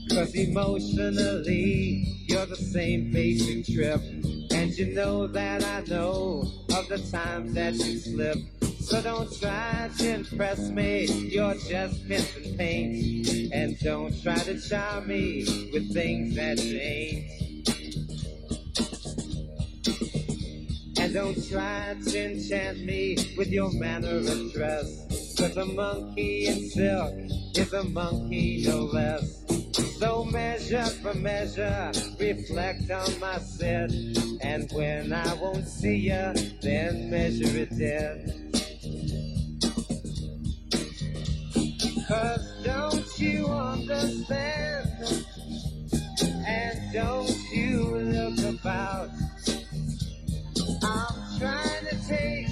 Cause 0.09 0.35
emotionally, 0.35 2.03
you're 2.27 2.45
the 2.47 2.57
same 2.57 3.11
basic 3.13 3.65
trip. 3.73 4.01
And 4.01 4.51
And 4.51 4.77
you 4.77 4.93
know 4.93 5.25
that 5.27 5.63
I 5.63 5.83
know 5.89 6.51
of 6.75 6.89
the 6.89 6.97
times 7.09 7.53
that 7.53 7.75
you 7.75 7.97
slip. 7.97 8.37
So 8.81 9.01
don't 9.01 9.31
try 9.39 9.89
to 9.99 10.15
impress 10.15 10.59
me, 10.67 11.05
you're 11.05 11.55
just 11.69 12.03
missing 12.09 12.57
paint. 12.57 13.53
And 13.53 13.79
don't 13.79 14.21
try 14.21 14.35
to 14.35 14.59
charm 14.59 15.07
me 15.07 15.69
with 15.71 15.93
things 15.93 16.35
that 16.35 16.61
you 16.61 16.77
ain't. 16.77 17.50
Don't 21.13 21.50
try 21.50 21.95
to 22.06 22.32
enchant 22.32 22.86
me 22.86 23.17
with 23.38 23.50
your 23.50 23.71
manner 23.74 24.17
of 24.17 24.54
dress. 24.54 25.36
Cause 25.38 25.58
a 25.58 25.65
monkey 25.65 26.47
in 26.47 26.69
silk 26.69 27.13
is 27.58 27.74
a 27.74 27.84
monkey 27.84 28.63
no 28.65 28.86
less. 28.86 29.43
So 30.00 30.24
measure 30.26 30.86
for 30.86 31.13
measure, 31.15 31.91
reflect 32.17 32.89
on 32.91 33.19
my 33.19 33.39
set. 33.39 33.91
And 34.41 34.71
when 34.71 35.12
I 35.12 35.34
won't 35.34 35.67
see 35.67 35.97
ya, 35.97 36.34
then 36.62 37.10
measure 37.10 37.58
it 37.58 37.78
dead. 37.78 38.38
Cause 42.08 42.63
don't 42.63 43.19
you 43.19 43.47
understand? 43.47 45.26
And 46.47 46.93
don't 46.93 47.38
you 47.52 47.97
look 47.97 48.60
about? 48.60 49.10
I'm 50.84 51.39
trying 51.39 51.86
to 51.86 52.08
take 52.08 52.48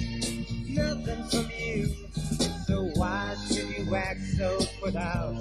nothing 0.68 1.24
from 1.30 1.50
you. 1.58 1.94
So 2.66 2.90
why 2.94 3.36
should 3.48 3.68
you 3.76 3.94
act 3.94 4.20
so 4.36 4.60
put 4.80 4.94
out? 4.94 5.34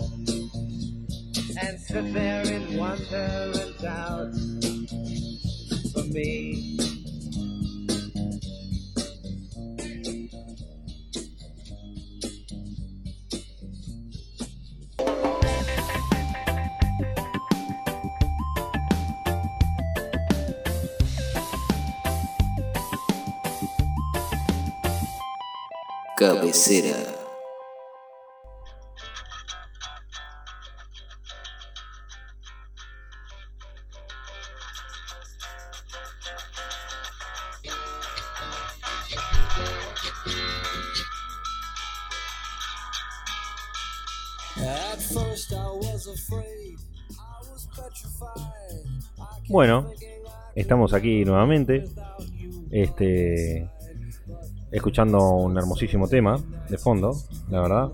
And 1.62 1.80
sit 1.80 2.14
there 2.14 2.44
in 2.46 2.78
wonder 2.78 3.52
and 3.54 3.78
doubt 3.80 4.34
for 5.94 6.04
me. 6.04 6.89
Petrified. 47.76 48.84
Bueno, 49.48 49.90
estamos 50.54 50.94
aquí 50.94 51.24
nuevamente. 51.24 51.86
Este. 52.72 53.79
Escuchando 54.72 55.32
un 55.36 55.58
hermosísimo 55.58 56.08
tema 56.08 56.38
de 56.70 56.78
fondo, 56.78 57.16
la 57.50 57.62
verdad. 57.62 57.92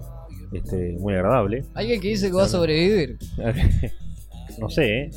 Este, 0.52 0.94
muy 1.00 1.14
agradable. 1.14 1.66
Alguien 1.74 2.00
que 2.02 2.10
dice 2.10 2.28
que 2.28 2.36
va 2.36 2.44
a 2.44 2.48
sobrevivir. 2.48 3.18
no 4.60 4.70
sé, 4.70 5.00
¿eh? 5.00 5.12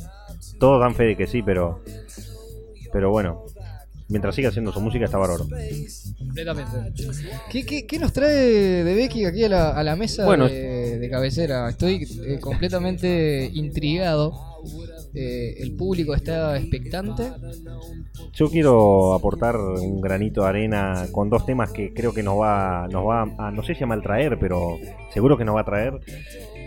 Todos 0.59 0.81
dan 0.81 0.95
fe 0.95 1.03
de 1.03 1.17
que 1.17 1.27
sí, 1.27 1.41
pero. 1.41 1.81
Pero 2.91 3.11
bueno. 3.11 3.45
Mientras 4.09 4.35
siga 4.35 4.49
haciendo 4.49 4.71
su 4.73 4.81
música 4.81 5.05
está 5.05 5.17
bárbaro. 5.17 5.47
Completamente. 6.17 6.71
¿Qué, 7.51 7.63
qué, 7.65 7.85
qué 7.85 7.99
nos 7.99 8.11
trae 8.11 8.33
de 8.83 8.95
Becky 8.95 9.25
aquí 9.25 9.43
a 9.43 9.49
la, 9.49 9.69
a 9.71 9.83
la 9.83 9.95
mesa 9.95 10.25
Bueno. 10.25 10.47
de, 10.47 10.97
de 10.97 11.09
cabecera? 11.09 11.69
Estoy 11.69 12.07
eh, 12.25 12.39
completamente 12.39 13.49
intrigado. 13.53 14.33
Eh, 15.13 15.55
el 15.59 15.75
público 15.75 16.13
está 16.13 16.57
expectante. 16.57 17.31
Yo 18.33 18.49
quiero 18.49 19.13
aportar 19.13 19.55
un 19.57 20.01
granito 20.01 20.41
de 20.41 20.47
arena 20.49 21.07
con 21.11 21.29
dos 21.29 21.45
temas 21.45 21.71
que 21.71 21.93
creo 21.93 22.13
que 22.13 22.23
nos 22.23 22.39
va, 22.39 22.87
nos 22.91 23.05
va 23.07 23.21
a, 23.37 23.51
no 23.51 23.63
sé 23.63 23.75
si 23.75 23.83
a 23.83 23.87
maltraer, 23.87 24.37
pero 24.39 24.77
seguro 25.13 25.37
que 25.37 25.45
nos 25.45 25.55
va 25.55 25.61
a 25.61 25.65
traer, 25.65 25.93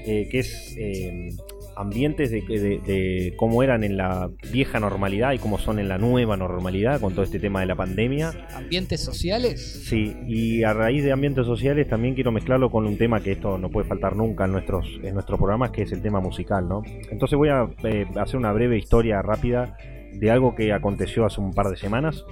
eh, 0.06 0.28
que 0.30 0.38
es 0.38 0.74
eh, 0.78 1.28
ambientes 1.76 2.30
de, 2.30 2.42
de- 2.42 2.78
de 2.84 3.34
cómo 3.36 3.62
eran 3.62 3.84
en 3.84 3.96
la 3.96 4.30
vieja 4.52 4.78
normalidad 4.80 5.32
y 5.32 5.38
cómo 5.38 5.58
son 5.58 5.78
en 5.78 5.88
la 5.88 5.98
nueva 5.98 6.36
normalidad 6.36 7.00
con 7.00 7.12
todo 7.14 7.22
este 7.24 7.38
tema 7.38 7.60
de 7.60 7.66
la 7.66 7.74
pandemia. 7.76 8.32
Ambientes 8.54 9.00
sociales. 9.00 9.84
Sí, 9.88 10.14
y 10.26 10.62
a 10.64 10.72
raíz 10.74 11.02
de 11.04 11.12
ambientes 11.12 11.46
sociales 11.46 11.88
también 11.88 12.14
quiero 12.14 12.32
mezclarlo 12.32 12.70
con 12.70 12.86
un 12.86 12.96
tema 12.98 13.22
que 13.22 13.32
esto 13.32 13.58
no 13.58 13.70
puede 13.70 13.88
faltar 13.88 14.16
nunca 14.16 14.44
en 14.44 14.52
nuestros, 14.52 14.86
en 15.02 15.14
nuestros 15.14 15.38
programas, 15.38 15.70
que 15.70 15.82
es 15.82 15.92
el 15.92 16.02
tema 16.02 16.20
musical, 16.20 16.68
¿no? 16.68 16.82
Entonces 17.10 17.36
voy 17.36 17.48
a 17.48 17.68
eh, 17.84 18.06
hacer 18.16 18.36
una 18.36 18.52
breve 18.52 18.76
historia 18.78 19.22
rápida 19.22 19.76
de 20.12 20.30
algo 20.30 20.54
que 20.54 20.72
aconteció 20.72 21.24
hace 21.24 21.40
un 21.40 21.52
par 21.52 21.68
de 21.68 21.76
semanas. 21.76 22.24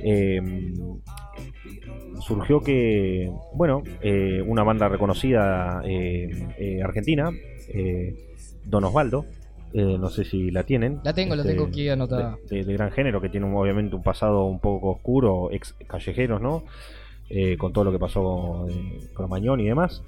Eh, 0.00 0.40
surgió 2.20 2.60
que, 2.60 3.30
bueno, 3.54 3.82
eh, 4.02 4.42
una 4.46 4.62
banda 4.62 4.88
reconocida 4.88 5.82
eh, 5.84 6.28
eh, 6.58 6.82
argentina, 6.82 7.30
Don 8.68 8.84
Osvaldo, 8.84 9.24
eh, 9.72 9.96
no 9.98 10.08
sé 10.10 10.24
si 10.24 10.50
la 10.50 10.64
tienen. 10.64 11.00
La 11.04 11.12
tengo, 11.14 11.34
la 11.34 11.42
este, 11.42 11.54
tengo 11.54 11.66
aquí 11.68 11.88
anotada. 11.88 12.36
de, 12.48 12.56
de- 12.58 12.64
de 12.64 12.72
gran 12.72 12.90
género, 12.92 13.20
que 13.20 13.28
tiene 13.28 13.46
un- 13.46 13.54
obviamente 13.56 13.94
un 13.96 14.02
pasado 14.02 14.44
un 14.44 14.60
poco 14.60 14.90
oscuro, 14.90 15.50
ex 15.52 15.74
callejeros, 15.86 16.40
¿no? 16.40 16.62
Eh, 17.30 17.56
con 17.58 17.72
todo 17.72 17.84
lo 17.84 17.92
que 17.92 17.98
pasó 17.98 18.66
eh, 18.70 19.00
con 19.14 19.28
Mañón 19.28 19.60
y 19.60 19.66
demás. 19.66 20.02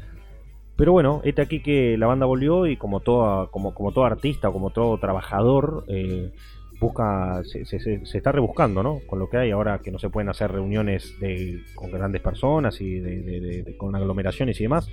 Pero 0.77 0.93
bueno, 0.93 1.21
este 1.25 1.43
aquí 1.43 1.61
que 1.63 1.99
la 1.99 2.07
banda 2.07 2.25
volvió 2.25 2.67
y 2.67 2.77
como 2.79 3.01
toda, 3.01 3.49
como, 3.49 3.75
como 3.75 3.93
todo 3.93 4.05
artista 4.05 4.51
como 4.51 4.71
todo 4.71 4.97
trabajador, 4.99 5.85
eh, 5.89 6.33
busca, 6.81 7.43
se, 7.45 7.67
se- 7.67 7.79
se- 7.79 8.07
se 8.07 8.17
está 8.17 8.33
rebuscando, 8.33 8.83
¿no? 8.83 9.01
Con 9.07 9.19
lo 9.19 9.29
que 9.29 9.37
hay 9.37 9.51
ahora 9.51 9.81
que 9.85 9.91
no 9.91 9.99
se 9.99 10.09
pueden 10.09 10.31
hacer 10.31 10.51
reuniones 10.51 11.21
de, 11.21 11.61
con 11.75 11.91
grandes 11.91 12.23
personas 12.23 12.81
y 12.81 12.99
de, 12.99 13.21
de- 13.23 13.41
de- 13.41 13.63
de- 13.65 13.77
con 13.77 13.95
aglomeraciones 13.95 14.59
y 14.61 14.63
demás. 14.65 14.89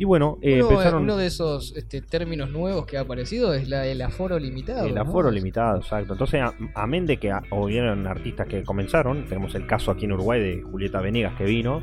Y 0.00 0.06
bueno, 0.06 0.38
eh, 0.40 0.62
uno, 0.62 0.70
empezaron... 0.70 1.02
uno 1.02 1.16
de 1.18 1.26
esos 1.26 1.76
este, 1.76 2.00
términos 2.00 2.48
nuevos 2.50 2.86
que 2.86 2.96
ha 2.96 3.02
aparecido 3.02 3.52
es 3.52 3.68
la, 3.68 3.86
el 3.86 4.00
aforo 4.00 4.38
limitado. 4.38 4.86
El 4.86 4.94
¿no? 4.94 5.02
aforo 5.02 5.30
limitado, 5.30 5.76
exacto. 5.76 6.14
Entonces, 6.14 6.40
a- 6.40 6.54
amén 6.74 7.04
de 7.04 7.18
que 7.18 7.30
hubieron 7.50 8.06
artistas 8.06 8.46
que 8.48 8.62
comenzaron, 8.62 9.26
tenemos 9.26 9.54
el 9.54 9.66
caso 9.66 9.90
aquí 9.90 10.06
en 10.06 10.12
Uruguay 10.12 10.40
de 10.40 10.62
Julieta 10.62 11.02
Venegas 11.02 11.34
que 11.36 11.44
vino 11.44 11.82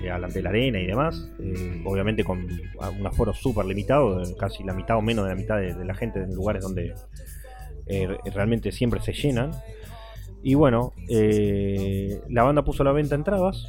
eh, 0.00 0.08
a 0.08 0.18
la, 0.20 0.28
de 0.28 0.40
la 0.40 0.50
arena 0.50 0.78
y 0.80 0.86
demás, 0.86 1.32
eh, 1.40 1.82
obviamente 1.84 2.22
con 2.22 2.46
un 3.00 3.06
aforo 3.08 3.34
súper 3.34 3.66
limitado, 3.66 4.22
casi 4.38 4.62
la 4.62 4.72
mitad 4.72 4.96
o 4.96 5.02
menos 5.02 5.24
de 5.24 5.30
la 5.30 5.36
mitad 5.36 5.56
de, 5.56 5.74
de 5.74 5.84
la 5.84 5.94
gente 5.96 6.20
en 6.22 6.32
lugares 6.36 6.62
donde 6.62 6.94
eh, 7.88 8.06
re- 8.06 8.18
realmente 8.32 8.70
siempre 8.70 9.02
se 9.02 9.12
llenan. 9.12 9.50
Y 10.44 10.54
bueno, 10.54 10.92
eh, 11.08 12.20
la 12.28 12.44
banda 12.44 12.62
puso 12.62 12.84
a 12.84 12.86
la 12.86 12.92
venta 12.92 13.16
entradas 13.16 13.66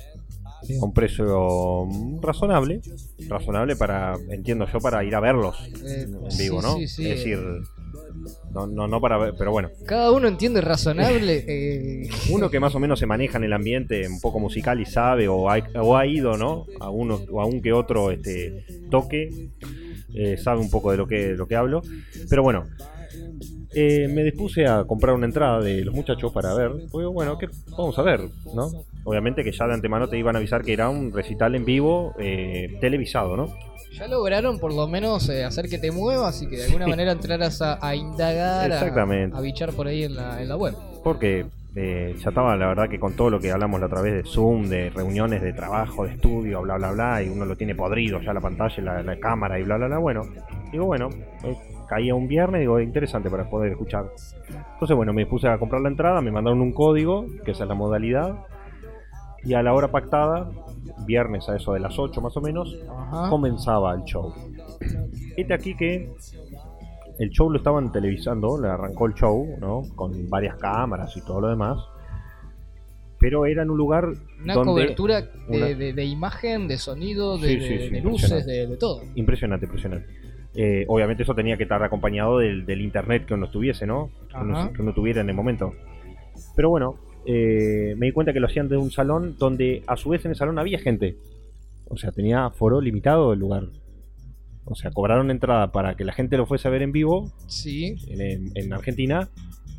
a 0.82 0.86
un 0.86 0.93
precio 0.93 1.88
razonable, 2.22 2.82
razonable 3.28 3.76
para, 3.76 4.15
entiendo 4.30 4.65
yo, 4.72 4.80
para 4.80 5.04
ir 5.04 5.15
a 5.15 5.19
verlos 5.19 5.56
Eh, 5.86 6.02
en 6.04 6.32
sí, 6.32 6.43
vivo, 6.43 6.62
¿no? 6.62 6.76
sí, 6.76 6.88
sí, 6.88 7.08
es 7.08 7.17
decir, 7.17 7.39
no, 8.52 8.67
no, 8.67 8.88
no 8.88 9.00
para 9.02 9.17
ver, 9.17 9.34
pero 9.38 9.52
bueno, 9.52 9.69
Cada 9.86 10.12
uno 10.12 10.28
entiende 10.28 10.62
razonable. 10.62 11.45
eh, 11.48 12.10
uno 12.32 12.50
que 12.50 12.60
más 12.60 12.76
o 12.76 12.80
menos 12.80 13.00
se 13.00 13.06
maneja 13.06 13.38
en 13.38 13.45
el 13.45 13.54
ambiente 13.54 14.08
un 14.08 14.19
poco 14.19 14.39
musical 14.39 14.80
y 14.82 14.86
sabe 14.86 15.28
o 15.28 15.50
ha, 15.50 15.60
o 15.82 15.95
ha 15.98 16.06
ido, 16.06 16.38
¿no? 16.38 16.65
A 16.80 16.89
uno 16.89 17.22
o 17.32 17.41
a 17.41 17.45
un 17.45 17.62
que 17.62 17.72
otro 17.74 18.12
este 18.12 18.65
toque, 18.89 19.30
eh, 20.13 20.38
sabe 20.38 20.60
un 20.60 20.69
poco 20.69 20.91
de 20.91 20.98
lo 20.98 21.08
que, 21.08 21.30
lo 21.36 21.48
que 21.48 21.56
hablo, 21.56 21.82
pero 22.30 22.43
bueno. 22.43 22.65
Eh, 23.82 24.08
me 24.08 24.24
dispuse 24.24 24.65
a 24.68 24.84
comprar 24.86 25.15
una 25.15 25.26
entrada 25.26 25.60
de 25.62 25.84
los 25.86 25.94
muchachos 25.94 26.32
para 26.34 26.54
ver. 26.54 26.72
Pues 26.92 27.06
bueno, 27.08 27.38
¿qué 27.38 27.48
vamos 27.78 27.98
a 28.00 28.02
ver? 28.04 28.22
¿no? 28.54 28.70
Obviamente 29.04 29.44
que 29.44 29.52
ya 29.52 29.68
de 29.68 29.74
antemano 29.74 30.08
te 30.08 30.18
iban 30.18 30.36
a 30.36 30.39
avisar 30.39 30.63
que 30.63 30.74
era 30.74 30.89
un 30.89 31.12
recital 31.13 31.56
en 31.56 31.65
vivo 31.65 32.13
eh, 32.20 32.78
televisado, 32.82 33.36
¿no? 33.38 33.48
ya 33.98 34.08
lograron 34.08 34.60
por 34.60 34.72
lo 34.74 34.88
menos 34.88 35.28
eh, 35.30 35.44
hacer 35.44 35.68
que 35.68 35.78
te 35.80 35.92
muevas 35.92 36.42
y 36.42 36.48
que 36.48 36.58
de 36.58 36.65
alguna 36.65 36.88
manera 36.88 37.12
entraras 37.12 37.62
a, 37.62 37.80
a 37.86 37.96
indagar, 37.96 38.72
a- 38.72 38.76
Exactamente. 38.76 39.36
A, 39.36 39.42
bichar 39.42 39.74
por 39.74 39.88
ahí 39.88 40.04
en 40.04 40.15
la, 40.15 40.42
en 40.42 40.48
la 40.48 40.56
web. 40.56 40.76
Porque 41.04 41.46
eh, 41.76 42.15
ya 42.22 42.30
estaba, 42.30 42.56
la 42.56 42.68
verdad, 42.68 42.88
que 42.88 43.00
con 43.00 43.13
todo 43.15 43.30
lo 43.32 43.39
que 43.39 43.52
hablamos 43.52 43.80
la 43.80 43.88
otra 43.88 44.02
vez 44.02 44.13
de 44.13 44.24
Zoom, 44.30 44.68
de 44.70 44.89
reuniones 44.92 45.42
de 45.42 45.54
trabajo, 45.54 46.06
de 46.06 46.12
estudio, 46.13 46.62
bla, 46.62 46.78
bla, 46.78 46.92
bla, 46.92 47.24
y 47.24 47.30
uno 47.30 47.46
lo 47.46 47.56
tiene 47.58 47.74
podrido 47.76 48.22
ya 48.22 48.32
la 48.32 48.39
pantalla, 48.42 48.82
la, 48.84 49.04
la 49.04 49.20
cámara 49.20 49.60
y 49.60 49.63
bla, 49.63 49.78
bla, 49.78 49.88
bla. 49.88 49.98
Bueno, 49.98 50.22
digo, 50.72 50.86
bueno, 50.86 51.10
eh, 51.44 51.56
caía 51.89 52.13
un 52.15 52.28
viernes, 52.28 52.62
digo, 52.62 52.80
interesante 52.80 53.30
para 53.30 53.49
poder 53.49 53.71
escuchar. 53.71 54.06
Entonces, 54.73 54.95
bueno, 54.95 55.12
me 55.12 55.25
puse 55.25 55.47
a 55.47 55.58
comprar 55.58 55.82
la 55.82 55.89
entrada, 55.89 56.21
me 56.21 56.32
mandaron 56.32 56.62
un 56.62 56.71
código, 56.71 57.25
que 57.43 57.52
esa 57.52 57.63
es 57.63 57.67
la 57.69 57.75
modalidad, 57.75 58.45
y 59.43 59.54
a 59.56 59.63
la 59.63 59.73
hora 59.73 59.89
pactada, 59.89 60.49
viernes 61.06 61.47
a 61.49 61.56
eso 61.56 61.73
de 61.73 61.80
las 61.80 61.97
8 61.97 62.21
más 62.21 62.36
o 62.38 62.41
menos, 62.41 62.78
Ajá. 62.89 63.30
comenzaba 63.30 63.93
el 63.95 64.04
show. 64.04 64.34
Este 65.36 65.54
aquí 65.54 65.75
que 65.75 66.12
el 67.19 67.30
show 67.32 67.49
lo 67.49 67.58
estaban 67.58 67.91
televisando, 67.91 68.60
le 68.62 68.67
arrancó 68.69 69.08
el 69.08 69.13
show, 69.13 69.58
¿no? 69.60 69.82
Con 69.95 70.30
varias 70.30 70.56
cámaras 70.58 71.15
y 71.17 71.21
todo 71.21 71.41
lo 71.41 71.49
demás. 71.49 71.78
pero 73.21 73.45
era 73.45 73.63
en 73.63 73.69
un 73.69 73.75
lugar 73.75 74.06
Una 74.41 74.54
donde 74.54 74.71
cobertura 74.71 75.21
de, 75.23 75.30
una- 75.49 75.65
de- 75.65 75.91
de 75.91 76.06
imagen, 76.06 76.69
de 76.69 76.78
sonido, 76.78 77.38
de, 77.38 77.49
Sí, 77.49 77.60
sí, 77.67 77.80
sí, 77.80 77.89
de 77.89 77.99
luces, 78.02 78.45
de 78.45 78.78
todo. 78.78 79.02
impresionante, 79.15 79.65
impresionante. 79.65 80.08
Eh, 80.56 80.86
obviamente 80.88 81.24
eso 81.24 81.36
tenía 81.36 81.58
que 81.58 81.64
estar 81.64 81.82
acompañado 81.84 82.40
del, 82.40 82.66
del 82.66 82.82
internet 82.82 83.26
que 83.26 83.34
uno 83.36 83.50
tuviese, 83.50 83.86
¿no? 83.86 84.10
Que 84.30 84.38
uno, 84.38 84.58
Ajá. 84.58 84.74
que 84.74 84.82
uno 84.82 84.94
tuviera 84.94 85.22
en 85.22 85.30
el 85.30 85.36
momento. 85.36 85.74
Pero 86.56 86.70
bueno, 86.70 86.96
eh, 87.26 87.94
me 87.98 88.08
di 88.08 88.12
cuenta 88.12 88.34
que 88.34 88.40
lo 88.40 88.48
hacían 88.48 88.68
de 88.68 88.78
un 88.78 88.92
salón 88.92 89.36
donde 89.38 89.84
a 89.88 89.96
su 89.96 90.10
vez 90.10 90.26
en 90.26 90.32
el 90.32 90.38
salón 90.38 90.58
había 90.60 90.80
gente. 90.80 91.18
O 91.88 91.98
sea, 91.98 92.12
tenía 92.12 92.50
foro 92.52 92.82
limitado 92.82 93.34
el 93.34 93.40
lugar. 93.40 93.66
O 94.66 94.76
sea, 94.76 94.92
cobraron 94.92 95.32
entrada 95.32 95.72
para 95.72 95.96
que 95.96 96.04
la 96.06 96.14
gente 96.14 96.38
lo 96.38 96.46
fuese 96.46 96.68
a 96.68 96.72
ver 96.72 96.82
en 96.84 96.92
vivo 96.92 97.32
Sí, 97.48 97.96
en- 98.10 98.52
en 98.56 98.74
Argentina 98.74 99.30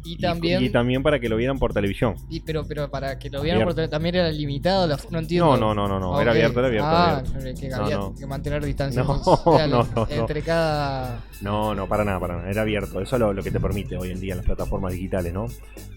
y 0.04 0.16
también. 0.18 0.62
y 0.64 0.70
también 0.70 1.02
para 1.02 1.20
que 1.20 1.28
lo 1.28 1.36
vieran 1.36 1.58
por 1.58 1.72
televisión. 1.72 2.14
y- 2.30 2.40
pero, 2.40 2.64
pero 2.66 2.90
para 2.90 3.18
que 3.18 3.28
lo 3.30 3.42
vieran 3.42 3.62
Abierto. 3.62 3.74
por 3.74 3.74
tele- 3.84 3.88
también 3.90 4.14
era 4.14 4.30
limitado, 4.30 4.88
no 5.10 5.18
entiendo. 5.18 5.56
No, 5.56 5.74
no, 5.74 5.74
no, 5.74 5.88
no, 5.88 6.00
no, 6.00 6.18
Ah, 6.18 6.22
era 6.22 6.30
abierto, 6.32 6.58
era 6.60 6.68
abierto. 6.68 6.88
Ah, 6.88 7.18
abierto. 7.18 7.60
que 7.60 7.74
había 7.74 7.96
no. 7.96 8.14
que 8.14 8.26
mantener 8.26 8.64
distancia 8.64 9.02
No, 9.04 9.18
social 9.22 9.70
no, 9.70 9.82
no, 9.84 9.88
no. 9.94 10.08
entre 10.10 10.42
cada. 10.42 11.24
No, 11.42 11.74
no, 11.74 11.86
para 11.88 12.04
nada, 12.04 12.18
para 12.20 12.36
nada. 12.38 12.50
Era 12.50 12.62
abierto. 12.62 13.00
Eso 13.00 13.16
es 13.16 13.20
lo, 13.20 13.32
lo 13.32 13.42
que 13.42 13.50
te 13.50 13.60
permite 13.60 13.96
hoy 13.96 14.10
en 14.10 14.20
día 14.20 14.34
las 14.34 14.44
plataformas 14.44 14.92
digitales, 14.92 15.32
¿no? 15.32 15.46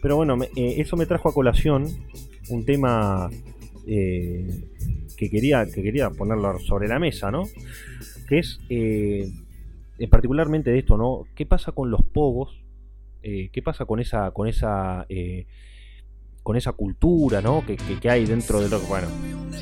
Pero 0.01 0.15
bueno, 0.17 0.35
me- 0.37 0.47
eh, 0.55 0.75
eso 0.81 0.95
me 0.97 1.05
trajo 1.05 1.29
a 1.29 1.33
colación 1.33 1.87
un 2.49 2.65
tema 2.65 3.29
eh, 3.87 4.47
que, 5.17 5.29
quería, 5.29 5.65
que 5.65 5.81
quería 5.83 6.09
ponerlo 6.09 6.57
sobre 6.59 6.87
la 6.87 6.99
mesa, 6.99 7.31
¿no? 7.31 7.43
Que 8.27 8.39
es 8.39 8.59
eh, 8.69 9.29
particularmente 10.09 10.71
de 10.71 10.79
esto, 10.79 10.97
¿no? 10.97 11.23
¿Qué 11.35 11.45
pasa 11.45 11.71
con 11.71 11.89
los 11.91 12.01
pogos? 12.03 12.62
Eh, 13.23 13.49
¿Qué 13.51 13.61
pasa 13.61 13.85
con 13.85 13.99
esa, 13.99 14.31
con 14.31 14.47
esa, 14.47 15.05
eh, 15.09 15.45
con 16.43 16.57
esa 16.57 16.73
cultura, 16.73 17.41
¿no? 17.41 17.65
Que, 17.65 17.77
que- 17.77 17.99
que 17.99 18.09
hay 18.09 18.25
dentro 18.25 18.59
de 18.61 18.67
lo 18.69 18.79
que, 18.81 18.85
bueno, 18.87 19.07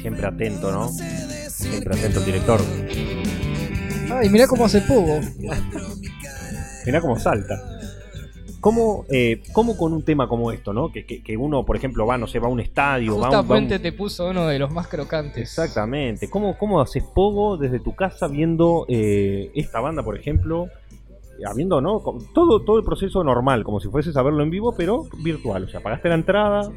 siempre 0.01 0.25
atento, 0.25 0.71
¿no? 0.71 0.89
Siempre 0.89 1.95
atento 1.95 2.19
el 2.19 2.25
director. 2.25 2.59
Ay, 4.11 4.29
mirá 4.29 4.47
cómo 4.47 4.65
hace 4.65 4.81
poco. 4.81 5.19
Mirá 6.85 6.99
cómo 7.01 7.17
salta. 7.19 7.55
¿Cómo, 8.59 9.05
eh, 9.09 9.41
cómo 9.53 9.75
con 9.75 9.91
un 9.93 10.03
tema 10.03 10.27
como 10.27 10.51
esto, 10.51 10.71
¿no? 10.73 10.91
Que, 10.91 11.05
que- 11.05 11.23
que 11.23 11.35
uno, 11.37 11.65
por 11.65 11.75
ejemplo, 11.75 12.05
va, 12.05 12.17
no 12.17 12.27
sé, 12.27 12.37
va 12.39 12.47
a 12.47 12.51
un 12.51 12.59
estadio, 12.59 13.17
va 13.19 13.27
a 13.27 13.29
un- 13.29 13.35
va 13.35 13.39
un, 13.39 13.45
Justamente 13.47 13.79
te 13.79 13.91
puso 13.91 14.29
uno 14.29 14.47
de 14.47 14.59
los 14.59 14.71
más 14.71 14.87
crocantes. 14.87 15.37
Exactamente. 15.41 16.29
¿Cómo, 16.29 16.57
¿Cómo 16.57 16.79
haces 16.81 17.03
pogo 17.03 17.57
desde 17.57 17.79
tu 17.79 17.95
casa 17.95 18.27
viendo 18.27 18.85
eh, 18.87 19.51
esta 19.55 19.79
banda, 19.79 20.03
por 20.03 20.15
ejemplo? 20.17 20.67
Habiendo, 21.49 21.81
¿no? 21.81 22.01
Todo, 22.33 22.63
todo 22.63 22.77
el 22.77 22.83
proceso 22.85 23.23
normal, 23.23 23.63
como 23.63 23.79
si 23.79 23.89
fueses 23.89 24.15
a 24.17 24.21
verlo 24.21 24.43
en 24.43 24.49
vivo, 24.49 24.75
pero 24.77 25.03
virtual. 25.23 25.63
O 25.63 25.67
sea, 25.69 25.79
pagaste 25.81 26.09
la 26.09 26.15
entrada, 26.15 26.71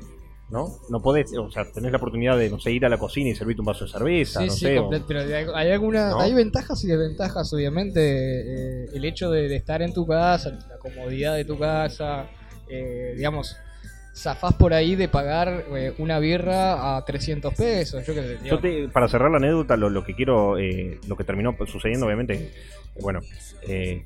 ¿no? 0.50 0.78
No 0.88 1.00
podés, 1.02 1.36
o 1.36 1.50
sea, 1.50 1.70
tenés 1.72 1.90
la 1.90 1.98
oportunidad 1.98 2.38
de, 2.38 2.48
no 2.50 2.58
sé, 2.60 2.70
ir 2.72 2.84
a 2.84 2.88
la 2.88 2.98
cocina 2.98 3.30
y 3.30 3.34
servirte 3.34 3.60
un 3.62 3.66
vaso 3.66 3.84
de 3.86 3.90
cerveza, 3.90 4.40
Sí, 4.40 4.46
no 4.46 4.52
sí, 4.52 4.64
sé. 4.66 4.78
o- 4.78 4.90
pero 5.06 5.20
hay, 5.54 5.70
alguna, 5.70 6.10
¿No? 6.10 6.20
hay 6.20 6.32
ventajas 6.34 6.82
y 6.84 6.86
desventajas, 6.88 7.52
obviamente. 7.52 8.00
eh, 8.00 8.86
el 8.94 9.04
hecho 9.04 9.30
de, 9.30 9.48
de 9.48 9.56
estar 9.56 9.82
en 9.82 9.92
tu 9.92 10.06
casa, 10.06 10.50
la 10.68 10.78
comodidad 10.78 11.34
de 11.36 11.44
tu 11.44 11.58
casa, 11.58 12.26
eh, 12.68 13.14
digamos, 13.16 13.56
zafás 14.16 14.54
por 14.54 14.72
ahí 14.72 14.94
de 14.94 15.08
pagar 15.08 15.64
eh, 15.76 15.92
una 15.98 16.20
birra 16.20 16.96
a 16.96 17.04
300 17.04 17.52
pesos. 17.54 18.06
Yo 18.06 18.14
sé, 18.14 18.38
Yo 18.44 18.60
te- 18.60 18.88
para 18.88 19.08
cerrar 19.08 19.30
la 19.30 19.38
anécdota, 19.38 19.76
lo, 19.76 19.90
lo 19.90 20.04
que 20.04 20.14
quiero, 20.14 20.56
eh, 20.56 21.00
lo 21.08 21.16
que 21.16 21.24
terminó 21.24 21.56
sucediendo, 21.66 22.06
obviamente, 22.06 22.52
bueno, 23.00 23.20
eh, 23.66 24.04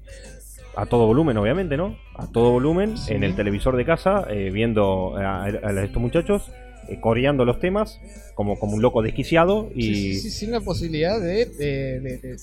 a 0.80 0.86
todo 0.86 1.06
volumen, 1.06 1.36
obviamente, 1.36 1.76
¿no? 1.76 1.96
A 2.14 2.26
todo 2.30 2.52
volumen, 2.52 2.96
Sí. 2.96 3.12
en 3.14 3.24
el 3.24 3.34
televisor 3.34 3.76
de 3.76 3.84
casa, 3.84 4.26
eh, 4.30 4.50
viendo 4.52 5.16
a, 5.16 5.44
a 5.44 5.84
estos 5.84 6.00
muchachos, 6.00 6.52
eh, 6.88 7.00
coreando 7.00 7.44
los 7.44 7.58
temas, 7.58 8.00
como, 8.34 8.58
como 8.58 8.74
un 8.74 8.82
loco 8.82 9.02
desquiciado, 9.02 9.68
y... 9.74 9.82
Sí, 9.82 10.14
sí, 10.14 10.20
sí, 10.20 10.30
sin 10.30 10.52
la 10.52 10.60
posibilidad 10.60 11.20
de, 11.20 11.46
de, 11.46 12.00
de- 12.00 12.36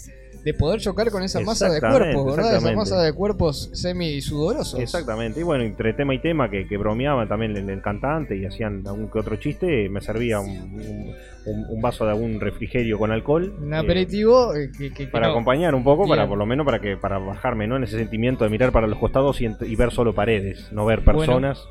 de- 0.45 0.51
de 0.51 0.58
poder 0.58 0.79
chocar 0.79 1.10
con 1.12 1.23
esa 1.23 1.39
masa 1.41 1.69
de 1.69 1.79
cuerpos, 1.81 2.36
¿verdad? 2.38 2.55
Esa 2.58 2.71
masa 2.73 3.01
de 3.01 3.13
cuerpos 3.13 3.69
semi-sudorosos. 3.73 4.79
Exactamente, 4.79 5.39
y 5.39 5.43
bueno, 5.43 5.63
entre 5.63 5.93
tema 5.93 6.13
y 6.13 6.19
tema 6.19 6.49
que, 6.49 6.67
que 6.67 6.77
bromeaban 6.77 7.27
también 7.27 7.58
el, 7.58 7.69
el 7.69 7.81
cantante 7.81 8.38
y 8.38 8.45
hacían 8.45 8.84
algún 8.86 9.10
que 9.10 9.19
otro 9.19 9.36
chiste, 9.38 9.89
me 9.89 10.01
servía 10.01 10.39
un, 10.39 10.49
un- 10.49 11.15
un- 11.45 11.65
un 11.69 11.81
vaso 11.81 12.05
de 12.05 12.12
algún 12.12 12.39
refrigerio 12.39 12.97
con 12.97 13.12
alcohol. 13.12 13.55
Un 13.62 13.73
eh, 13.73 13.77
aperitivo 13.77 14.55
eh, 14.55 14.71
que, 14.95 15.08
para 15.08 15.27
no- 15.27 15.34
acompañar 15.34 15.75
un 15.75 15.84
poco, 15.84 16.08
para 16.08 16.27
por 16.27 16.38
lo 16.38 16.45
menos 16.45 16.65
para 16.65 16.79
que 16.79 16.97
para 16.97 17.17
bajarme 17.19 17.67
¿no? 17.67 17.77
en 17.77 17.84
ese 17.84 17.97
sentimiento 17.97 18.43
de 18.43 18.49
mirar 18.49 18.71
para 18.71 18.88
los 18.88 18.99
costados 18.99 19.41
y, 19.41 19.75
ver 19.75 19.91
solo 19.91 20.13
paredes, 20.13 20.71
no 20.71 20.86
ver 20.86 21.01
Bueno. 21.01 21.19
personas 21.19 21.63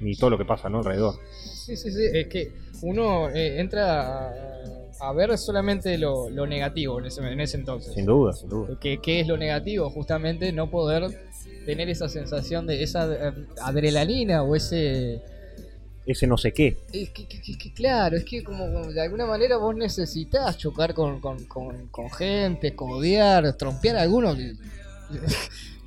ni 0.00 0.14
todo 0.16 0.30
lo 0.30 0.38
que 0.38 0.44
pasa 0.44 0.68
¿no? 0.68 0.78
alrededor. 0.78 1.14
Sí, 1.42 1.76
sí, 1.76 1.90
sí. 1.92 2.02
Es 2.12 2.26
que 2.28 2.52
uno 2.82 3.28
eh, 3.30 3.60
entra 3.60 4.28
a, 4.28 4.32
a 5.00 5.12
ver 5.12 5.36
solamente 5.38 5.96
lo, 5.98 6.28
lo 6.30 6.46
negativo 6.46 6.98
en 6.98 7.06
ese, 7.06 7.20
en 7.20 7.40
ese 7.40 7.56
entonces. 7.56 7.94
Sin 7.94 8.06
duda, 8.06 8.32
sin 8.32 8.48
duda. 8.48 8.76
¿Qué, 8.80 8.98
qué 9.02 9.20
es 9.20 9.26
lo 9.26 9.36
negativo? 9.36 9.88
Justamente 9.90 10.52
no 10.52 10.70
poder 10.70 11.04
tener 11.66 11.88
esa 11.88 12.08
sensación 12.08 12.66
de 12.66 12.82
esa 12.82 13.28
eh, 13.28 13.32
adrenalina 13.62 14.42
o 14.42 14.54
ese... 14.56 15.22
Ese 16.06 16.26
no 16.26 16.38
sé 16.38 16.52
qué. 16.52 16.76
Es 16.92 17.10
que, 17.10 17.26
que- 17.28 17.40
que- 17.42 17.58
que 17.58 17.72
claro, 17.72 18.16
es 18.16 18.24
que 18.24 18.42
como 18.42 18.64
como 18.72 18.90
de 18.90 19.00
alguna 19.02 19.26
manera 19.26 19.58
vos 19.58 19.76
necesitas 19.76 20.56
chocar 20.58 20.94
con, 20.94 21.20
con, 21.20 21.44
con, 21.44 21.86
con 21.88 22.10
gente, 22.10 22.74
codear, 22.74 23.52
trompear 23.56 23.96
a 23.96 24.02
alguno. 24.02 24.34
que- 24.34 24.54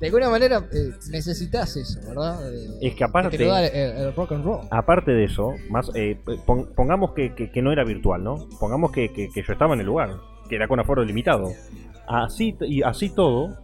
De 0.04 0.08
alguna 0.08 0.28
manera 0.28 0.58
eh, 0.70 0.90
necesitas 1.10 1.76
eso, 1.78 1.98
¿verdad? 2.06 2.52
Eh, 2.54 2.68
Es 2.82 2.94
que 2.94 3.04
aparte- 3.04 3.38
da 3.46 3.64
el, 3.66 3.96
el 4.06 4.14
rock 4.14 4.32
and 4.32 4.44
roll. 4.44 4.66
Aparte 4.70 5.12
de 5.12 5.24
eso, 5.24 5.54
más 5.70 5.90
eh, 5.94 6.18
pon- 6.44 6.68
pongamos 6.76 7.12
que, 7.12 7.34
que- 7.34 7.50
que 7.50 7.62
no 7.62 7.72
era 7.72 7.84
virtual, 7.84 8.22
¿no? 8.22 8.46
Pongamos 8.60 8.92
que, 8.92 9.12
que- 9.12 9.30
que 9.30 9.42
yo 9.42 9.52
estaba 9.54 9.72
en 9.72 9.80
el 9.80 9.86
lugar, 9.86 10.10
que 10.48 10.56
era 10.56 10.68
con 10.68 10.78
aforo 10.78 11.02
limitado. 11.04 11.50
Así 12.06 12.54
y 12.60 12.82
así 12.82 13.08
todo, 13.14 13.56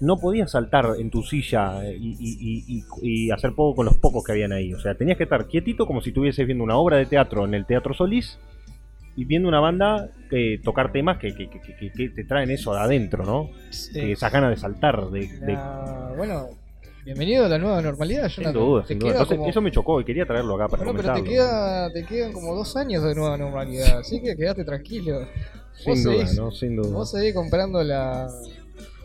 no 0.00 0.16
podías 0.18 0.52
saltar 0.52 0.86
en 0.98 1.10
tu 1.10 1.22
silla 1.22 1.84
eh, 1.84 1.96
y, 1.98 2.10
y- 2.20 2.38
y- 2.40 2.84
y- 3.02 3.26
y 3.26 3.30
hacer 3.32 3.52
poco 3.54 3.74
con 3.76 3.86
los 3.86 3.96
pocos 3.98 4.22
que 4.24 4.30
habían 4.32 4.52
ahí. 4.52 4.72
O 4.72 4.78
sea, 4.78 4.94
tenías 4.94 5.18
que 5.18 5.24
estar 5.24 5.46
quietito 5.48 5.86
como 5.86 6.00
si 6.02 6.10
estuvieses 6.10 6.46
viendo 6.46 6.62
una 6.62 6.76
obra 6.76 6.98
de 6.98 7.06
teatro 7.06 7.44
en 7.44 7.54
el 7.54 7.66
Teatro 7.66 7.94
Solís 7.94 8.38
y 9.16 9.24
viendo 9.24 9.48
una 9.48 9.60
banda 9.60 10.08
que 10.30 10.60
tocar 10.62 10.92
temas 10.92 11.18
que, 11.18 11.34
que- 11.34 11.48
que- 11.50 11.60
que- 11.60 11.90
que 11.92 12.08
te 12.10 12.24
traen 12.24 12.50
eso 12.50 12.72
de 12.72 12.80
adentro, 12.80 13.24
¿no? 13.24 13.50
Eh, 13.94 14.12
Esas 14.12 14.32
ganas 14.32 14.50
de 14.50 14.56
saltar, 14.56 15.10
de, 15.10 15.26
de- 15.26 15.52
la- 15.52 16.12
bueno, 16.16 16.48
bienvenido 17.04 17.46
a 17.46 17.48
la 17.48 17.58
nueva 17.58 17.82
normalidad, 17.82 18.28
sin 18.28 18.44
Jonathan. 18.44 18.62
duda, 18.62 18.86
sin 18.86 18.98
duda. 18.98 19.08
queda 19.10 19.18
Entonces, 19.18 19.38
como- 19.38 19.50
eso 19.50 19.60
me 19.60 19.70
chocó 19.72 20.00
y 20.00 20.04
quería 20.04 20.26
traerlo 20.26 20.54
acá 20.54 20.68
para 20.68 20.84
Bueno, 20.84 21.00
pero 21.02 21.14
te, 21.14 21.24
queda, 21.24 21.92
te 21.92 22.04
quedan 22.04 22.32
como 22.32 22.54
dos 22.54 22.76
años 22.76 23.02
de 23.02 23.14
nueva 23.14 23.36
normalidad, 23.36 23.98
así 23.98 24.22
que 24.22 24.36
quedate 24.36 24.64
tranquilo. 24.64 25.26
Sin 25.74 25.94
vos 25.94 26.02
duda, 26.04 26.24
seguís- 26.26 26.36
¿no? 26.36 26.50
Sin 26.52 26.76
duda. 26.76 26.90
Vos 26.92 27.10
seguís 27.10 27.34
comprando 27.34 27.82
la, 27.82 28.28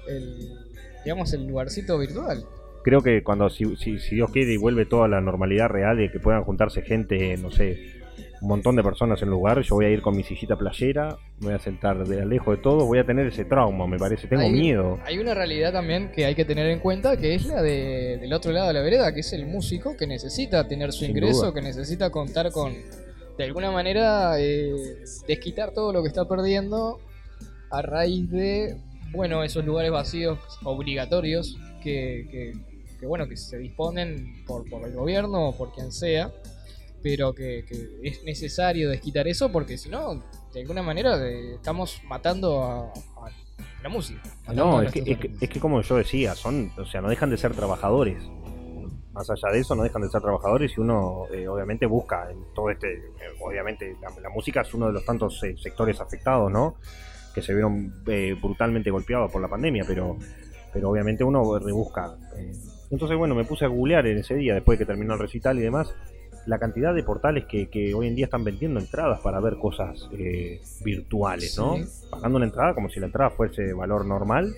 el, 0.08 0.52
digamos, 1.04 1.34
el 1.34 1.48
lugarcito 1.48 1.98
virtual. 1.98 2.44
creo 2.84 3.02
que 3.02 3.24
cuando 3.24 3.50
si, 3.50 3.76
si, 3.78 3.98
si 4.00 4.14
Dios 4.16 4.30
quiere 4.32 4.54
y 4.54 4.58
vuelve 4.58 4.86
toda 4.86 5.08
la 5.08 5.20
normalidad 5.20 5.70
real 5.70 6.00
y 6.02 6.10
que 6.10 6.20
puedan 6.20 6.44
juntarse 6.44 6.84
gente, 6.84 7.36
no 7.38 7.50
sé, 7.50 7.80
un 8.42 8.48
montón 8.50 8.76
de 8.76 8.84
personas 8.84 9.22
en 9.22 9.30
lugar, 9.30 9.62
yo 9.62 9.76
voy 9.76 9.86
a 9.86 9.90
ir 9.90 10.02
con 10.02 10.16
mi 10.16 10.24
sillita 10.24 10.56
playera, 10.56 11.18
me 11.40 11.48
voy 11.48 11.56
a 11.56 11.60
sentar 11.60 12.06
de 12.08 12.26
lejos 12.26 12.58
de 12.58 12.62
todo, 12.64 12.86
voy 12.86 13.00
a 13.00 13.06
tener 13.06 13.28
ese 13.28 13.46
trauma, 13.46 13.88
me 13.88 13.98
parece, 13.98 14.28
tengo 14.28 14.44
Hay- 14.44 14.52
miedo. 14.52 15.00
Hay 15.06 15.18
una 15.18 15.34
realidad 15.34 15.72
también 15.72 16.12
que 16.12 16.26
hay 16.26 16.36
que 16.36 16.46
tener 16.46 16.68
en 16.68 16.80
cuenta, 16.80 17.18
que 17.18 17.34
es 17.36 17.46
la 17.46 17.62
de, 17.62 18.18
del 18.20 18.34
otro 18.34 18.52
lado 18.52 18.68
de 18.68 18.74
la 18.74 18.82
vereda, 18.82 19.14
que 19.14 19.22
es 19.22 19.34
el 19.34 19.46
músico 19.46 19.96
que 19.98 20.06
necesita 20.08 20.68
tener 20.68 20.92
su 20.92 21.00
Sin 21.06 21.12
ingreso, 21.12 21.42
duda. 21.48 21.54
que 21.54 21.62
necesita 21.62 22.10
contar 22.10 22.52
con, 22.52 22.74
de 23.38 23.44
alguna 23.44 23.72
manera, 23.72 24.40
eh, 24.40 24.74
desquitar 25.28 25.72
todo 25.72 25.92
lo 25.94 26.02
que 26.02 26.10
está 26.10 26.28
perdiendo 26.28 27.00
a 27.72 27.82
raíz 27.82 28.30
de, 28.30 28.78
bueno, 29.12 29.44
esos 29.44 29.66
lugares 29.66 29.92
vacíos 29.92 30.40
obligatorios 30.64 31.58
que, 31.82 32.28
que, 32.30 32.54
que, 33.00 33.06
bueno, 33.06 33.28
que 33.28 33.38
se 33.38 33.58
disponen 33.58 34.44
por, 34.46 34.70
por 34.70 34.86
el 34.88 34.94
gobierno 34.94 35.50
o 35.50 35.58
por 35.58 35.72
quien 35.74 35.92
sea, 35.92 36.32
pero 37.06 37.36
que, 37.36 37.64
que 37.68 38.00
es 38.02 38.24
necesario 38.24 38.90
desquitar 38.90 39.28
eso 39.28 39.52
porque 39.52 39.78
si 39.78 39.90
no, 39.90 40.24
de 40.52 40.62
alguna 40.62 40.82
manera 40.82 41.24
estamos 41.54 42.02
matando 42.08 42.64
a, 42.64 42.86
a 42.88 43.30
la 43.84 43.90
música. 43.90 44.24
No, 44.52 44.82
es 44.82 44.92
que, 44.92 45.02
es, 45.02 45.06
que, 45.06 45.14
artistas. 45.14 45.44
es 45.44 45.50
que 45.50 45.60
como 45.60 45.84
yo 45.84 45.98
decía, 45.98 46.34
son, 46.34 46.72
o 46.76 46.86
sea, 46.88 47.02
no 47.02 47.10
dejan 47.10 47.30
de 47.30 47.38
ser 47.38 47.54
trabajadores. 47.54 48.24
Más 49.14 49.30
allá 49.30 49.54
de 49.54 49.60
eso, 49.60 49.76
no 49.76 49.84
dejan 49.84 50.02
de 50.02 50.10
ser 50.10 50.20
trabajadores 50.20 50.76
y 50.76 50.82
uno 50.82 51.28
eh, 51.32 51.48
obviamente 51.48 51.86
busca 51.86 52.32
en 52.32 52.40
todo 52.56 52.72
este, 52.72 52.96
eh, 52.96 53.38
obviamente 53.40 53.96
la, 54.02 54.10
la 54.20 54.30
música 54.32 54.62
es 54.62 54.74
uno 54.74 54.88
de 54.88 54.94
los 54.94 55.06
tantos 55.06 55.44
eh, 55.44 55.56
sectores 55.62 56.02
afectados, 56.02 56.52
¿no? 56.52 56.78
Que 57.36 57.44
se 57.44 57.54
vieron 57.54 58.02
eh, 58.08 58.36
brutalmente 58.42 58.90
golpeados 58.90 59.32
por 59.32 59.44
la 59.44 59.48
pandemia, 59.48 59.84
pero, 59.86 60.18
pero 60.74 60.90
obviamente 60.90 61.24
uno 61.24 61.60
rebusca. 61.60 62.18
Entonces, 62.90 63.16
bueno, 63.16 63.36
me 63.36 63.46
puse 63.46 63.66
a 63.66 63.68
googlear 63.68 64.08
en 64.08 64.18
ese 64.18 64.34
día, 64.34 64.56
después 64.56 64.80
de 64.80 64.86
que 64.86 64.88
terminó 64.88 65.14
el 65.14 65.20
recital 65.20 65.60
y 65.60 65.62
demás, 65.62 65.94
la 66.46 66.60
cantidad 66.60 66.94
de 66.94 67.04
portales 67.04 67.46
que, 67.46 67.68
que 67.68 67.94
hoy 67.94 68.08
en 68.08 68.16
día 68.16 68.26
están 68.26 68.44
vendiendo 68.44 68.80
entradas 68.80 69.20
para 69.22 69.40
ver 69.40 69.58
cosas 69.58 70.10
eh, 70.12 70.62
virtuales, 70.84 71.58
¿no? 71.58 71.76
Sí. 71.76 71.86
Pagando 72.10 72.38
una 72.38 72.46
entrada 72.46 72.74
como 72.74 72.90
si 72.90 73.00
la 73.00 73.08
entrada 73.08 73.32
fuese 73.32 73.64
de 73.64 73.74
valor 73.74 74.06
normal 74.06 74.54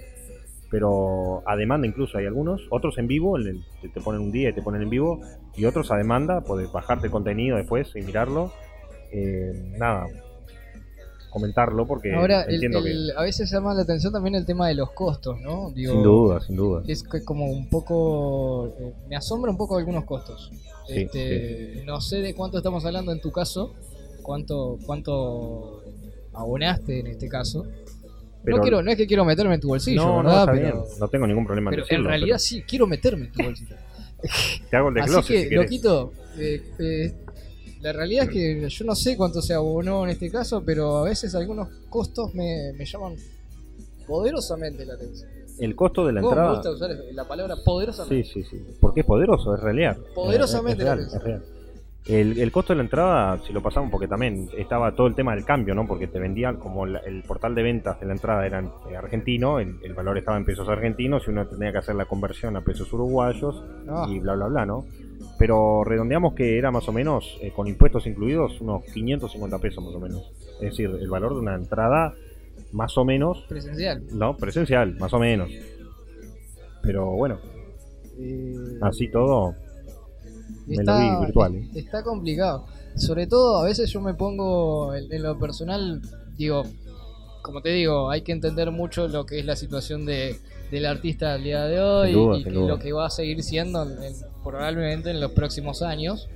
pero 0.69 1.43
a 1.45 1.55
demanda 1.55 1.87
incluso 1.87 2.17
hay 2.17 2.25
algunos, 2.25 2.67
otros 2.69 2.97
en 2.97 3.07
vivo, 3.07 3.37
te 3.81 4.01
ponen 4.01 4.21
un 4.21 4.31
día 4.31 4.49
y 4.49 4.53
te 4.53 4.61
ponen 4.61 4.81
en 4.81 4.89
vivo, 4.89 5.21
y 5.55 5.65
otros 5.65 5.91
a 5.91 5.95
demanda, 5.95 6.41
puedes 6.41 6.71
bajarte 6.71 7.07
el 7.07 7.11
contenido 7.11 7.57
después 7.57 7.95
y 7.95 8.01
mirarlo. 8.01 8.51
Eh, 9.11 9.53
nada, 9.77 10.07
comentarlo 11.29 11.85
porque 11.85 12.13
Ahora, 12.13 12.43
el- 12.43 13.11
a 13.15 13.21
veces 13.21 13.51
llama 13.51 13.73
la 13.73 13.81
atención 13.83 14.11
también 14.13 14.35
el 14.35 14.45
tema 14.45 14.67
de 14.67 14.75
los 14.75 14.91
costos, 14.91 15.39
¿no? 15.41 15.69
que... 15.73 15.81
Digo, 15.81 15.93
Sin 15.93 16.03
duda, 16.03 16.39
sin 16.41 16.55
duda. 16.55 16.83
Es 16.87 17.03
que 17.03 17.23
como 17.23 17.45
un 17.45 17.69
poco. 17.69 18.67
eh, 18.79 18.93
me 19.09 19.15
asombra 19.15 19.51
un 19.51 19.57
poco 19.57 19.77
algunos 19.77 20.03
costos. 20.05 20.51
Sí, 20.87 20.93
Este, 21.01 21.83
No 21.85 21.99
sé 22.01 22.17
de 22.21 22.33
cuánto 22.33 22.57
estamos 22.57 22.85
hablando 22.85 23.11
en 23.11 23.19
tu 23.21 23.31
caso, 23.31 23.73
cuánto, 24.23 24.77
cuánto 24.85 25.83
abonaste 26.33 26.99
en 26.99 27.07
este 27.07 27.27
caso. 27.27 27.65
Pero- 28.43 28.57
no, 28.57 28.61
quiero, 28.63 28.81
no 28.81 28.91
es 28.91 28.97
que 28.97 29.07
quiero 29.07 29.25
meterme 29.25 29.55
en 29.55 29.59
tu 29.61 29.67
bolsillo, 29.67 30.01
no, 30.05 30.23
no, 30.23 30.29
¿verdad? 30.29 30.45
pero 30.45 30.61
bien, 30.61 30.75
no 30.99 31.07
tengo 31.09 31.27
ningún 31.27 31.45
problema 31.45 31.69
en 31.69 31.75
pero 31.75 31.83
en 31.83 31.87
decirlo, 31.89 32.09
realidad 32.09 32.37
sí, 32.37 32.61
quiero 32.65 32.87
meterme 32.87 33.25
en 33.25 33.31
tu 33.33 33.43
bolsillo. 33.43 33.75
te 34.71 34.77
hago 34.77 34.89
el 34.89 34.97
Así 34.99 35.05
desglose 35.07 35.33
que, 35.33 35.39
si 35.43 35.49
querés. 35.49 35.63
loquito, 35.65 36.13
eh, 36.37 36.63
eh, 36.79 37.13
la 37.81 37.93
realidad 37.93 38.25
es 38.25 38.29
que 38.31 38.69
yo 38.69 38.85
no 38.85 38.95
sé 38.95 39.15
cuánto 39.17 39.41
se 39.41 39.53
abonó 39.53 40.03
en 40.03 40.09
este 40.11 40.29
caso, 40.31 40.63
pero 40.65 40.97
a 40.97 41.03
veces 41.03 41.33
algunos 41.35 41.67
costos 41.89 42.33
me, 42.33 42.73
me 42.77 42.85
llaman 42.85 43.15
poderosamente 44.07 44.85
la 44.85 44.93
atención. 44.93 45.29
El 45.59 45.75
costo 45.75 46.05
de 46.05 46.13
la 46.13 46.21
¿Cómo 46.21 46.31
me 46.35 46.41
entrada... 46.41 46.53
gusta 46.55 46.71
usar 46.71 46.89
la 47.13 47.27
palabra 47.27 47.55
poderosamente? 47.65 48.23
Sí, 48.23 48.43
sí, 48.43 48.49
sí. 48.49 48.63
Porque 48.79 49.01
es 49.01 49.05
poderoso, 49.05 49.55
es 49.55 49.61
real. 49.61 49.97
Poderosamente 50.13 50.83
Es, 50.83 50.87
real, 50.87 50.99
es. 51.01 51.41
El, 52.09 52.39
el 52.39 52.51
costo 52.53 52.71
de 52.71 52.77
la 52.77 52.83
entrada, 52.83 53.37
si 53.45 53.51
lo 53.51 53.61
pasamos, 53.61 53.91
porque 53.91 54.07
también 54.07 54.49
estaba 54.57 54.95
todo 54.95 55.07
el 55.07 55.15
tema 55.15 55.35
del 55.35 55.43
cambio, 55.43 55.75
¿no? 55.75 55.85
Porque 55.85 56.07
te 56.07 56.19
vendían, 56.19 56.55
como 56.57 56.85
la- 56.85 56.99
el 56.99 57.21
portal 57.23 57.53
de 57.53 57.63
ventas 57.63 57.99
de 57.99 58.05
la 58.05 58.13
entrada 58.13 58.45
era 58.45 58.61
eh, 58.89 58.95
argentino, 58.95 59.59
el, 59.59 59.75
el 59.83 59.93
valor 59.93 60.17
estaba 60.17 60.37
en 60.37 60.45
pesos 60.45 60.69
argentinos 60.69 61.23
y 61.27 61.31
uno 61.31 61.45
tenía 61.47 61.71
que 61.73 61.79
hacer 61.79 61.95
la 61.95 62.05
conversión 62.05 62.55
a 62.55 62.61
pesos 62.61 62.93
uruguayos 62.93 63.61
Ah, 63.89 64.07
y 64.09 64.19
bla, 64.19 64.35
bla, 64.35 64.47
bla, 64.47 64.65
¿no? 64.65 64.85
Pero 65.37 65.83
redondeamos 65.83 66.33
que 66.33 66.57
era 66.57 66.71
más 66.71 66.87
o 66.89 66.91
menos, 66.91 67.37
eh, 67.41 67.51
con 67.55 67.67
impuestos 67.67 68.07
incluidos, 68.07 68.59
unos 68.61 68.83
550 68.93 69.59
pesos 69.59 69.83
más 69.83 69.93
o 69.93 69.99
menos. 69.99 70.31
Es 70.55 70.71
decir, 70.71 70.89
el 70.89 71.09
valor 71.09 71.33
de 71.33 71.39
una 71.39 71.55
entrada 71.55 72.13
más 72.71 72.97
o 72.97 73.05
menos, 73.05 73.45
presencial. 73.47 74.03
no, 74.11 74.35
presencial, 74.35 74.95
más 74.99 75.13
o 75.13 75.19
menos. 75.19 75.49
Pero 76.81 77.11
bueno, 77.11 77.39
Eh, 78.19 78.79
así 78.81 79.09
todo, 79.11 79.53
me 80.65 80.83
lo 80.83 80.97
vi 80.97 81.25
virtual. 81.25 81.55
¿eh? 81.55 81.69
Está 81.75 82.03
complicado. 82.03 82.65
Sobre 82.95 83.27
todo, 83.27 83.57
a 83.57 83.63
veces 83.63 83.91
yo 83.91 84.01
me 84.01 84.15
pongo 84.15 84.95
en, 84.95 85.11
en 85.13 85.21
lo 85.21 85.37
personal, 85.37 86.01
digo, 86.35 86.63
como 87.43 87.61
te 87.61 87.69
digo, 87.69 88.09
hay 88.09 88.23
que 88.23 88.31
entender 88.31 88.71
mucho 88.71 89.07
lo 89.07 89.27
que 89.27 89.37
es 89.39 89.45
la 89.45 89.55
situación 89.55 90.05
de, 90.07 90.35
del 90.71 90.85
artista 90.85 91.33
al 91.33 91.43
día 91.43 91.65
de 91.65 91.79
hoy 91.81 92.11
duda, 92.13 92.37
y 92.39 92.43
que 92.43 92.49
lo 92.67 92.79
que 92.79 92.91
va 92.93 93.07
a 93.07 93.09
seguir 93.09 93.41
siendo 93.43 93.83
en- 93.83 94.03
en- 94.03 94.15
probablemente 94.43 95.09
en 95.11 95.19
los 95.21 95.31
próximos 95.31 95.81
años. 95.81 96.27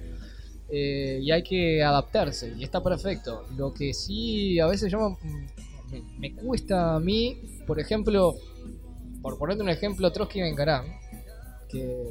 Eh, 0.74 1.20
y 1.22 1.32
hay 1.32 1.44
que 1.44 1.84
adaptarse, 1.84 2.54
y 2.58 2.64
está 2.64 2.82
perfecto. 2.82 3.46
Lo 3.58 3.74
que 3.74 3.94
sí, 3.94 4.58
a 4.60 4.68
veces 4.68 4.90
yo 4.92 5.18
me, 5.92 6.02
me- 6.18 6.34
cuesta 6.34 6.96
a 6.96 7.00
mí, 7.02 7.38
por 7.68 7.78
ejemplo, 7.80 8.36
por 9.22 9.38
ponerte 9.38 9.64
un 9.64 9.70
ejemplo, 9.70 10.10
Trotsky 10.14 10.40
Bencarán, 10.42 10.86
que 11.70 12.04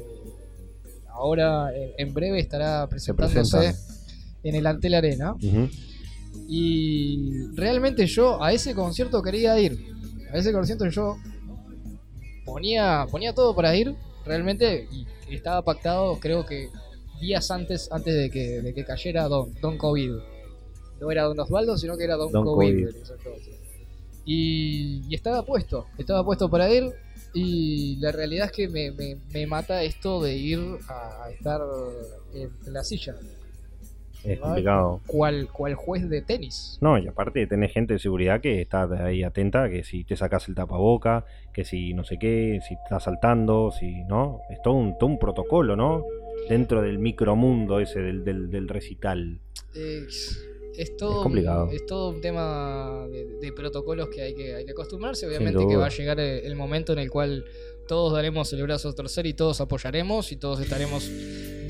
ahora 1.09 1.75
en, 1.75 1.91
en 1.97 2.13
breve 2.13 2.39
estará 2.39 2.87
presentándose 2.87 3.73
en 4.43 4.55
el 4.55 4.67
Antel 4.67 4.93
Arena. 4.93 5.35
Y 6.47 7.47
realmente 7.55 8.05
yo 8.07 8.41
a 8.43 8.53
ese 8.53 8.73
concierto 8.75 9.21
quería 9.21 9.59
ir. 9.59 9.77
A 10.31 10.37
ese 10.37 10.51
concierto 10.53 10.87
yo 10.87 11.17
ponía, 12.45 13.05
ponía 13.09 13.33
todo 13.33 13.55
para 13.55 13.75
ir, 13.75 13.95
realmente, 14.25 14.87
y 14.91 15.05
estaba 15.35 15.61
pactado 15.61 16.19
creo 16.19 16.45
que 16.45 16.69
días 17.19 17.49
antes, 17.51 17.91
antes 17.91 18.13
de 18.15 18.29
que, 18.29 18.61
de 18.61 18.73
que 18.73 18.83
cayera 18.83 19.27
Don, 19.27 19.53
Don 19.61 19.77
COVID. 19.77 20.11
No 20.99 21.09
era 21.11 21.23
Don 21.23 21.39
Osvaldo, 21.39 21.77
sino 21.77 21.97
que 21.97 22.03
era 22.03 22.15
Don, 22.15 22.31
Don 22.31 22.43
COVID. 22.43 22.85
COVID. 22.85 22.95
Y, 24.25 25.01
y 25.09 25.15
estaba 25.15 25.43
puesto, 25.43 25.87
estaba 25.97 26.23
puesto 26.23 26.49
para 26.49 26.71
ir. 26.71 26.91
Y 27.33 27.95
la 27.97 28.11
realidad 28.11 28.47
es 28.47 28.51
que 28.51 28.67
me, 28.67 28.91
me- 28.91 29.17
me 29.33 29.47
mata 29.47 29.83
esto 29.83 30.21
de 30.21 30.35
ir 30.35 30.59
a, 30.89 31.23
a 31.25 31.31
estar 31.31 31.61
en 32.33 32.51
la 32.73 32.83
silla. 32.83 33.15
Es 34.23 34.39
complicado. 34.39 35.01
Cual, 35.07 35.47
cual 35.51 35.75
juez 35.75 36.07
de 36.09 36.21
tenis. 36.21 36.77
No, 36.81 36.97
y 36.97 37.07
aparte 37.07 37.47
tenés 37.47 37.71
gente 37.73 37.93
de 37.93 37.99
seguridad 37.99 38.39
que 38.39 38.61
está 38.61 38.83
ahí 39.05 39.23
atenta, 39.23 39.69
que 39.69 39.83
si 39.83 40.03
te 40.03 40.15
sacas 40.15 40.47
el 40.47 40.55
tapaboca, 40.55 41.25
que 41.53 41.65
si 41.65 41.93
no 41.93 42.03
sé 42.03 42.17
qué, 42.19 42.59
si 42.67 42.75
estás 42.75 43.03
saltando, 43.03 43.71
si 43.71 44.03
no, 44.03 44.41
es 44.49 44.61
todo 44.61 44.75
un, 44.75 44.97
todo 44.97 45.09
un 45.09 45.19
protocolo, 45.19 45.75
¿no? 45.75 46.05
Dentro 46.49 46.81
del 46.81 46.99
micromundo 46.99 47.79
ese 47.79 47.99
del, 47.99 48.23
del, 48.23 48.49
del 48.49 48.67
recital. 48.67 49.39
Es, 49.73 50.47
es 50.77 50.97
todo, 50.97 51.17
Es 51.17 51.23
complicado. 51.23 51.69
es 51.71 51.85
todo 51.85 52.09
un 52.11 52.21
tema 52.21 53.07
de, 53.11 53.25
de 53.41 53.51
protocolos 53.53 54.09
que 54.09 54.21
hay 54.21 54.35
que, 54.35 54.55
hay 54.55 54.65
que 54.65 54.71
acostumbrarse. 54.71 55.27
Obviamente 55.27 55.65
que 55.67 55.75
va 55.75 55.87
a 55.87 55.89
llegar 55.89 56.19
el, 56.19 56.45
el 56.45 56.55
momento 56.55 56.93
en 56.93 56.99
el 56.99 57.09
cual 57.09 57.45
todos 57.87 58.13
daremos 58.13 58.53
el 58.53 58.63
brazo 58.63 58.89
a 58.89 58.93
torcer 58.93 59.25
y 59.25 59.33
todos 59.33 59.59
apoyaremos 59.61 60.31
y 60.31 60.37
todos 60.37 60.61
estaremos 60.61 61.09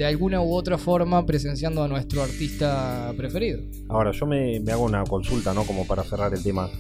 de 0.02 0.08
alguna 0.08 0.42
u 0.42 0.52
otra 0.56 0.80
forma 0.80 1.24
presenciando 1.28 1.84
a 1.84 1.88
nuestro 1.88 2.24
artista 2.24 3.14
preferido. 3.16 3.60
Ahora, 3.88 4.12
yo 4.12 4.26
me, 4.26 4.60
me 4.60 4.72
hago 4.72 4.84
una 4.86 5.04
consulta, 5.04 5.54
¿no? 5.54 5.64
Como 5.64 5.86
para 5.86 6.04
cerrar 6.04 6.34
el 6.34 6.42
tema. 6.42 6.72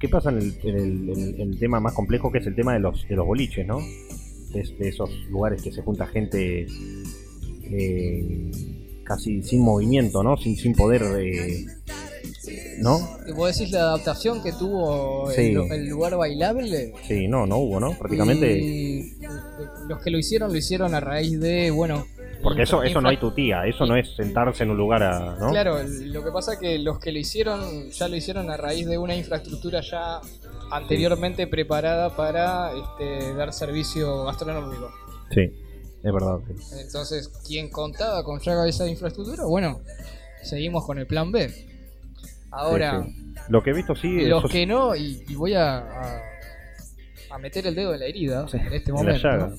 ¿Qué 0.00 0.08
pasa 0.08 0.30
en 0.30 0.38
el, 0.38 0.58
en 0.62 0.74
el- 0.78 1.10
en 1.10 1.18
el- 1.22 1.40
en 1.42 1.48
el 1.52 1.58
tema 1.58 1.80
más 1.80 1.92
complejo 1.92 2.32
que 2.32 2.38
es 2.38 2.46
el 2.46 2.54
tema 2.54 2.72
de 2.72 2.80
los, 2.80 3.06
de 3.06 3.14
los 3.14 3.26
boliches, 3.26 3.66
¿no? 3.66 3.78
De, 4.54 4.62
de 4.78 4.88
esos 4.88 5.10
lugares 5.28 5.60
que 5.60 5.70
se 5.70 5.82
junta 5.82 6.06
gente 6.06 6.66
eh, 7.64 8.50
casi 9.04 9.42
sin 9.42 9.60
movimiento, 9.62 10.22
¿no? 10.22 10.38
Sin, 10.38 10.56
sin 10.56 10.74
poder, 10.74 11.02
eh, 11.20 11.66
¿no? 12.80 12.98
¿Y 13.28 13.32
vos 13.32 13.54
decís 13.54 13.70
la 13.70 13.80
adaptación 13.80 14.42
que 14.42 14.52
tuvo 14.52 15.30
Sí. 15.30 15.52
el, 15.52 15.58
el 15.72 15.88
lugar 15.88 16.16
bailable? 16.16 16.94
Sí, 17.06 17.28
no, 17.28 17.46
no 17.46 17.58
hubo, 17.58 17.80
¿no? 17.80 17.92
Prácticamente... 17.98 18.58
Y 18.58 19.12
los 19.90 20.00
que 20.02 20.10
lo 20.10 20.18
hicieron 20.18 20.52
lo 20.52 20.56
hicieron 20.58 20.94
a 20.94 21.00
raíz 21.00 21.38
de, 21.38 21.70
bueno... 21.70 22.06
Porque 22.42 22.62
eso, 22.62 22.82
eso 22.82 23.00
no 23.00 23.08
hay 23.08 23.16
tu 23.16 23.30
tía, 23.32 23.66
eso 23.66 23.86
no 23.86 23.96
es 23.96 24.14
sentarse 24.14 24.62
en 24.64 24.70
un 24.70 24.76
lugar 24.76 25.02
a, 25.02 25.36
¿no? 25.38 25.50
Claro, 25.50 25.78
lo 25.82 26.24
que 26.24 26.30
pasa 26.30 26.52
es 26.54 26.58
que 26.58 26.78
los 26.78 26.98
que 26.98 27.10
lo 27.12 27.18
hicieron 27.18 27.90
ya 27.90 28.08
lo 28.08 28.16
hicieron 28.16 28.50
a 28.50 28.56
raíz 28.56 28.86
de 28.86 28.98
una 28.98 29.14
infraestructura 29.16 29.80
ya 29.80 30.20
anteriormente 30.70 31.46
preparada 31.46 32.14
para 32.14 32.70
este, 32.72 33.34
dar 33.34 33.52
servicio 33.52 34.24
gastronómico. 34.24 34.90
Sí, 35.32 35.40
es 36.02 36.12
verdad. 36.12 36.38
sí. 36.46 36.74
Entonces, 36.80 37.28
quien 37.46 37.68
contaba 37.70 38.22
con 38.22 38.38
ya 38.40 38.66
esa 38.66 38.86
infraestructura, 38.86 39.44
bueno, 39.44 39.80
seguimos 40.42 40.84
con 40.86 40.98
el 40.98 41.06
plan 41.06 41.32
B. 41.32 41.52
Ahora, 42.50 43.02
Sí. 43.04 43.22
Lo 43.48 43.62
que 43.62 43.70
he 43.70 43.74
visto 43.74 43.94
sí 43.94 44.24
los 44.26 44.40
esos- 44.40 44.50
que 44.50 44.66
no, 44.66 44.96
y, 44.96 45.22
y 45.28 45.34
voy 45.36 45.54
a, 45.54 45.76
a, 45.78 46.20
a 47.30 47.38
meter 47.38 47.66
el 47.66 47.74
dedo 47.76 47.94
en 47.94 48.00
la 48.00 48.06
herida 48.06 48.46
en 48.52 48.72
este 48.72 48.90
en 48.90 48.96
la 48.96 49.02
momento, 49.02 49.22
llaga. 49.28 49.52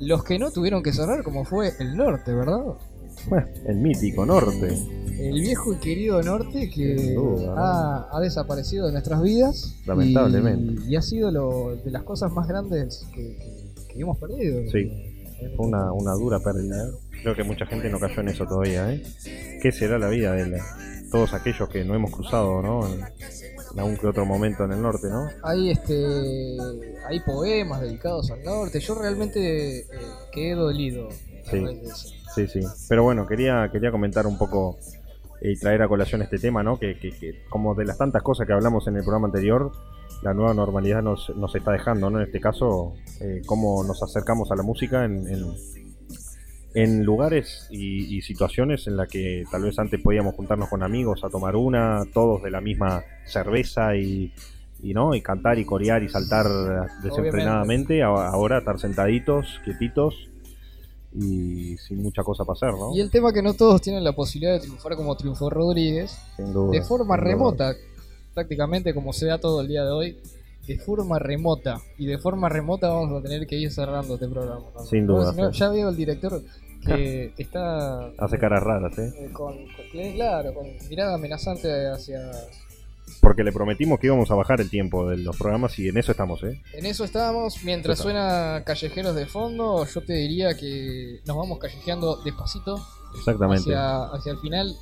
Los 0.00 0.24
que 0.24 0.38
no 0.38 0.50
tuvieron 0.50 0.82
que 0.82 0.92
cerrar 0.92 1.22
como 1.22 1.44
fue 1.44 1.72
el 1.80 1.96
norte, 1.96 2.32
¿verdad? 2.32 2.62
Bueno, 3.28 3.46
el 3.66 3.76
mítico 3.78 4.24
norte. 4.24 4.68
El 5.18 5.40
viejo 5.40 5.72
y 5.74 5.76
querido 5.78 6.22
norte 6.22 6.70
que 6.70 7.16
ha, 7.56 8.06
ha 8.12 8.20
desaparecido 8.20 8.86
de 8.86 8.92
nuestras 8.92 9.20
vidas. 9.22 9.74
Lamentablemente. 9.86 10.82
Y, 10.86 10.92
y 10.92 10.96
ha 10.96 11.02
sido 11.02 11.30
lo, 11.32 11.74
de 11.76 11.90
las 11.90 12.04
cosas 12.04 12.30
más 12.32 12.46
grandes 12.46 13.04
que, 13.14 13.36
que- 13.36 13.68
que 13.92 14.00
hemos 14.00 14.18
perdido. 14.18 14.60
Sí. 14.70 15.14
Fue 15.56 15.66
una, 15.66 15.92
una 15.92 16.12
dura 16.12 16.38
pérdida. 16.40 16.84
¿eh? 16.84 16.90
Creo 17.22 17.34
que 17.34 17.42
mucha 17.42 17.66
gente 17.66 17.88
no 17.90 17.98
cayó 17.98 18.20
en 18.20 18.28
eso 18.28 18.44
todavía. 18.46 18.92
¿eh? 18.92 19.02
¿Qué 19.60 19.72
será 19.72 19.98
la 19.98 20.08
vida 20.08 20.32
de 20.32 20.46
la- 20.50 20.64
todos 21.10 21.32
aquellos 21.34 21.68
que 21.70 21.84
no 21.84 21.94
hemos 21.96 22.10
cruzado 22.12 22.62
¿no? 22.62 22.86
en, 22.86 23.00
en 23.72 23.78
algún 23.80 23.96
que 23.96 24.06
otro 24.06 24.24
momento 24.26 24.64
en 24.64 24.72
el 24.72 24.82
norte? 24.82 25.08
¿no? 25.08 25.28
Hay 25.42 25.70
este 25.70 26.56
hay 27.06 27.20
poemas 27.20 27.80
dedicados 27.80 28.30
al 28.30 28.42
norte. 28.44 28.80
Yo 28.80 28.94
realmente 28.94 29.78
eh, 29.80 29.86
quedé 30.32 30.54
dolido. 30.54 31.08
Sí. 31.50 31.64
Sí, 32.34 32.46
sí. 32.46 32.60
Pero 32.88 33.02
bueno, 33.02 33.26
quería, 33.26 33.68
quería 33.72 33.90
comentar 33.90 34.26
un 34.26 34.36
poco 34.38 34.76
y 35.40 35.56
traer 35.58 35.82
a 35.82 35.88
colación 35.88 36.20
este 36.22 36.38
tema, 36.38 36.62
¿no? 36.62 36.78
Que, 36.78 36.98
que- 36.98 37.10
que 37.16 37.44
como 37.48 37.74
de 37.74 37.84
las 37.84 37.96
tantas 37.98 38.22
cosas 38.22 38.46
que 38.46 38.52
hablamos 38.52 38.86
en 38.88 38.96
el 38.96 39.02
programa 39.02 39.26
anterior, 39.28 39.72
la 40.22 40.34
nueva 40.34 40.52
normalidad 40.52 41.02
nos, 41.02 41.30
nos 41.36 41.54
está 41.54 41.72
dejando, 41.72 42.10
¿no? 42.10 42.18
En 42.20 42.26
este 42.26 42.40
caso, 42.40 42.94
eh, 43.20 43.42
cómo 43.46 43.82
nos 43.84 44.02
acercamos 44.02 44.50
a 44.50 44.56
la 44.56 44.62
música 44.62 45.04
en, 45.04 45.26
en, 45.28 45.44
en 46.74 47.04
lugares 47.04 47.66
y, 47.70 48.16
y 48.16 48.22
situaciones 48.22 48.86
en 48.86 48.96
las 48.96 49.08
que 49.08 49.44
tal 49.50 49.62
vez 49.62 49.78
antes 49.78 50.00
podíamos 50.00 50.34
juntarnos 50.34 50.68
con 50.68 50.82
amigos 50.82 51.24
a 51.24 51.30
tomar 51.30 51.56
una, 51.56 52.04
todos 52.12 52.42
de 52.42 52.50
la 52.50 52.60
misma 52.60 53.02
cerveza 53.26 53.96
y, 53.96 54.32
y 54.82 54.94
no 54.94 55.14
y 55.14 55.20
cantar 55.20 55.58
y 55.58 55.64
corear 55.64 56.02
y 56.02 56.08
saltar 56.08 56.46
desenfrenadamente, 57.02 58.02
ahora 58.02 58.58
estar 58.58 58.78
sentaditos, 58.78 59.60
quietitos 59.64 60.14
y 61.14 61.76
sin 61.78 62.02
mucha 62.02 62.22
cosa 62.22 62.44
para 62.44 62.54
hacer, 62.54 62.72
¿no? 62.72 62.94
Y 62.94 63.00
el 63.00 63.10
tema 63.10 63.32
que 63.32 63.42
no 63.42 63.54
todos 63.54 63.80
tienen 63.80 64.04
la 64.04 64.12
posibilidad 64.12 64.52
de 64.52 64.60
triunfar 64.60 64.94
como 64.94 65.16
triunfó 65.16 65.50
Rodríguez, 65.50 66.18
duda, 66.38 66.70
de 66.70 66.82
forma 66.82 67.14
sin 67.16 67.24
duda. 67.24 67.30
remota, 67.30 67.74
prácticamente 68.34 68.94
como 68.94 69.12
se 69.12 69.26
da 69.26 69.38
todo 69.38 69.60
el 69.60 69.68
día 69.68 69.84
de 69.84 69.90
hoy. 69.90 70.18
De 70.68 70.78
forma 70.78 71.18
remota. 71.18 71.80
Y 71.96 72.06
de 72.06 72.18
forma 72.18 72.48
remota 72.48 72.88
vamos 72.88 73.18
a 73.18 73.22
tener 73.22 73.46
que 73.46 73.56
ir 73.56 73.72
cerrando 73.72 74.14
este 74.14 74.28
programa. 74.28 74.66
¿no? 74.74 74.84
Sin 74.84 75.06
duda, 75.06 75.32
Porque 75.32 75.36
si 75.36 75.42
no, 75.42 75.52
sí. 75.52 75.58
ya 75.58 75.68
veo 75.70 75.88
el 75.88 75.96
director 75.96 76.42
que 76.86 77.32
está 77.38 78.06
Hace 78.18 78.38
caras 78.38 78.62
raras, 78.62 78.96
¿eh? 78.98 79.12
eh, 79.18 79.30
con, 79.32 79.54
con- 79.56 80.12
claro, 80.14 80.54
con 80.54 80.66
mirada 80.88 81.14
amenazante 81.14 81.88
hacia... 81.88 82.20
Porque 83.22 83.42
le 83.42 83.52
prometimos 83.52 83.98
que 83.98 84.06
íbamos 84.06 84.30
a 84.30 84.34
bajar 84.34 84.60
el 84.60 84.68
tiempo 84.70 85.08
de 85.08 85.16
los 85.16 85.36
programas 85.36 85.76
y 85.78 85.88
en 85.88 85.96
eso 85.96 86.12
estamos, 86.12 86.42
¿eh? 86.44 86.60
En 86.74 86.84
eso 86.86 87.04
estábamos, 87.04 87.64
mientras 87.64 87.98
suena 87.98 88.62
Callejeros 88.66 89.14
de 89.16 89.24
fondo, 89.26 89.84
yo 89.86 90.02
te 90.02 90.12
diría 90.12 90.54
que 90.54 91.20
nos 91.26 91.36
vamos 91.36 91.58
callejeando 91.58 92.16
despacito 92.22 92.78
Exactamente. 93.16 93.62
hacia, 93.74 94.04
hacia 94.04 94.32
el 94.32 94.38
final. 94.38 94.76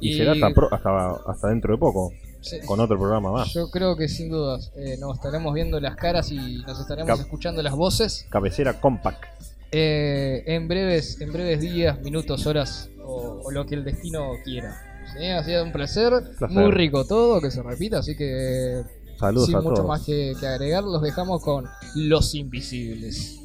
Y, 0.00 0.16
será 0.16 0.32
hasta, 0.32 0.50
pro- 0.50 0.72
hasta, 0.72 1.10
hasta 1.30 1.48
dentro 1.48 1.74
de 1.74 1.78
poco, 1.78 2.12
Sí, 2.48 2.60
con 2.66 2.78
otro 2.80 2.96
programa 2.98 3.32
más. 3.32 3.52
Yo 3.52 3.70
creo 3.70 3.96
que 3.96 4.08
sin 4.08 4.28
dudas 4.30 4.70
eh, 4.76 4.96
nos 5.00 5.16
estaremos 5.16 5.52
viendo 5.54 5.80
las 5.80 5.96
caras 5.96 6.30
y 6.30 6.58
nos 6.66 6.78
estaremos 6.80 7.08
Cap- 7.10 7.20
escuchando 7.20 7.62
las 7.62 7.74
voces 7.74 8.26
Cabecera 8.30 8.80
compact. 8.80 9.24
eh, 9.72 10.44
en 10.46 10.68
breves 10.68 11.20
en 11.20 11.32
breves 11.32 11.60
días, 11.60 12.00
minutos, 12.02 12.46
horas 12.46 12.88
o, 13.04 13.40
o 13.44 13.50
lo 13.50 13.66
que 13.66 13.74
el 13.74 13.84
destino 13.84 14.30
quiera. 14.44 14.76
¿Sí? 15.16 15.24
Ha 15.26 15.42
sido 15.44 15.62
un 15.64 15.72
placer, 15.72 16.12
Placer. 16.38 16.50
muy 16.50 16.70
rico 16.72 17.04
todo, 17.04 17.40
que 17.40 17.50
se 17.50 17.62
repita, 17.62 17.98
así 17.98 18.16
que 18.16 18.82
Saludos 19.18 19.46
sin 19.46 19.56
a 19.56 19.60
mucho 19.60 19.74
todos. 19.76 19.88
más 19.88 20.02
que, 20.04 20.34
que 20.38 20.46
agregar, 20.46 20.84
los 20.84 21.00
dejamos 21.02 21.42
con 21.42 21.64
Los 21.94 22.34
Invisibles. 22.34 23.40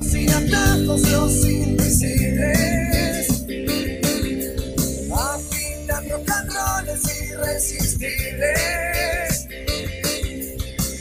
Sin 0.00 0.30
atajos 0.30 1.02
los 1.10 1.46
invisibles 1.50 3.44
Agitan 5.12 6.08
rock 6.08 6.30
and 6.30 6.50
rolls 6.50 7.02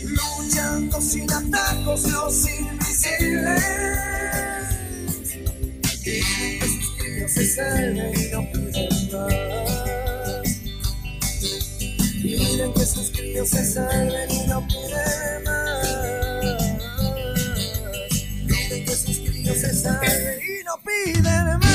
Luchando 0.06 1.02
sin 1.02 1.32
atajos 1.32 2.04
los 2.12 2.46
invisibles. 2.48 3.64
Y 6.06 6.60
que 6.60 6.68
sus 6.68 6.92
críos 6.98 7.32
se 7.32 7.48
salven 7.56 8.14
y 8.16 8.28
no 8.30 8.52
piden 8.52 9.12
más. 9.12 10.60
Piden 12.22 12.74
que 12.74 12.86
sus 12.86 13.10
críos 13.10 13.50
se 13.50 13.66
salven 13.66 14.30
y 14.30 14.48
no 14.48 14.68
piden 14.68 15.44
más. 15.44 15.88
Piden 18.48 18.86
que 18.86 18.96
sus 18.96 19.18
críos 19.18 19.58
se 19.58 19.74
salven 19.74 20.40
y 20.40 20.64
no 20.64 20.80
piden 20.84 21.60
más 21.60 21.71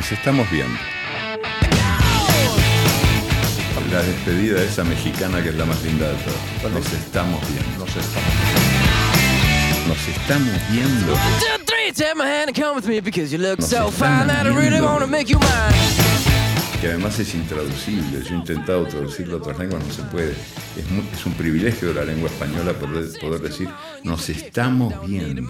Nos 0.00 0.12
estamos 0.12 0.50
viendo. 0.50 0.78
La 3.92 4.02
despedida 4.02 4.60
de 4.60 4.66
esa 4.66 4.82
mexicana 4.82 5.42
que 5.42 5.50
es 5.50 5.54
la 5.56 5.66
más 5.66 5.82
linda 5.82 6.06
de 6.08 6.14
todas. 6.14 6.72
Nos 6.72 6.90
estamos 6.92 7.40
viendo. 7.50 7.84
Nos 7.84 7.96
estamos 7.96 8.32
viendo. 8.40 9.88
Nos 9.88 10.08
estamos 10.08 10.70
viendo. 10.70 11.12
Que 16.80 16.86
además 16.88 17.18
es 17.18 17.34
intraducible. 17.34 18.22
Yo 18.22 18.30
he 18.36 18.38
intentado 18.38 18.86
traducirlo 18.86 19.34
a 19.34 19.38
otras 19.40 19.58
lenguas, 19.58 19.84
no 19.84 19.92
se 19.92 20.02
puede. 20.04 20.32
Es, 20.78 20.88
mu- 20.90 21.02
es 21.12 21.26
un 21.26 21.34
privilegio 21.34 21.88
de 21.88 21.94
la 21.94 22.04
lengua 22.04 22.30
española 22.30 22.72
poder, 22.72 23.04
poder 23.20 23.40
decir 23.42 23.68
nos 24.02 24.26
estamos 24.30 24.94
viendo. 25.06 25.42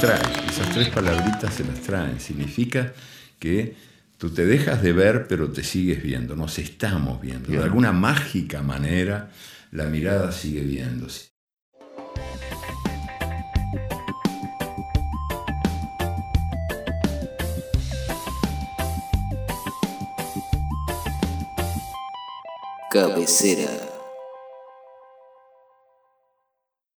Traen. 0.00 0.48
Esas 0.48 0.70
tres 0.70 0.88
palabritas 0.88 1.54
se 1.54 1.64
las 1.64 1.80
traen. 1.80 2.18
Significa 2.20 2.92
que 3.38 3.76
tú 4.16 4.30
te 4.30 4.46
dejas 4.46 4.82
de 4.82 4.92
ver, 4.92 5.26
pero 5.28 5.50
te 5.50 5.62
sigues 5.62 6.02
viendo. 6.02 6.34
Nos 6.34 6.58
estamos 6.58 7.20
viendo. 7.20 7.50
De 7.50 7.62
alguna 7.62 7.92
mágica 7.92 8.62
manera, 8.62 9.30
la 9.72 9.84
mirada 9.84 10.32
sigue 10.32 10.62
viéndose. 10.62 11.30
Cabecera. 22.90 23.89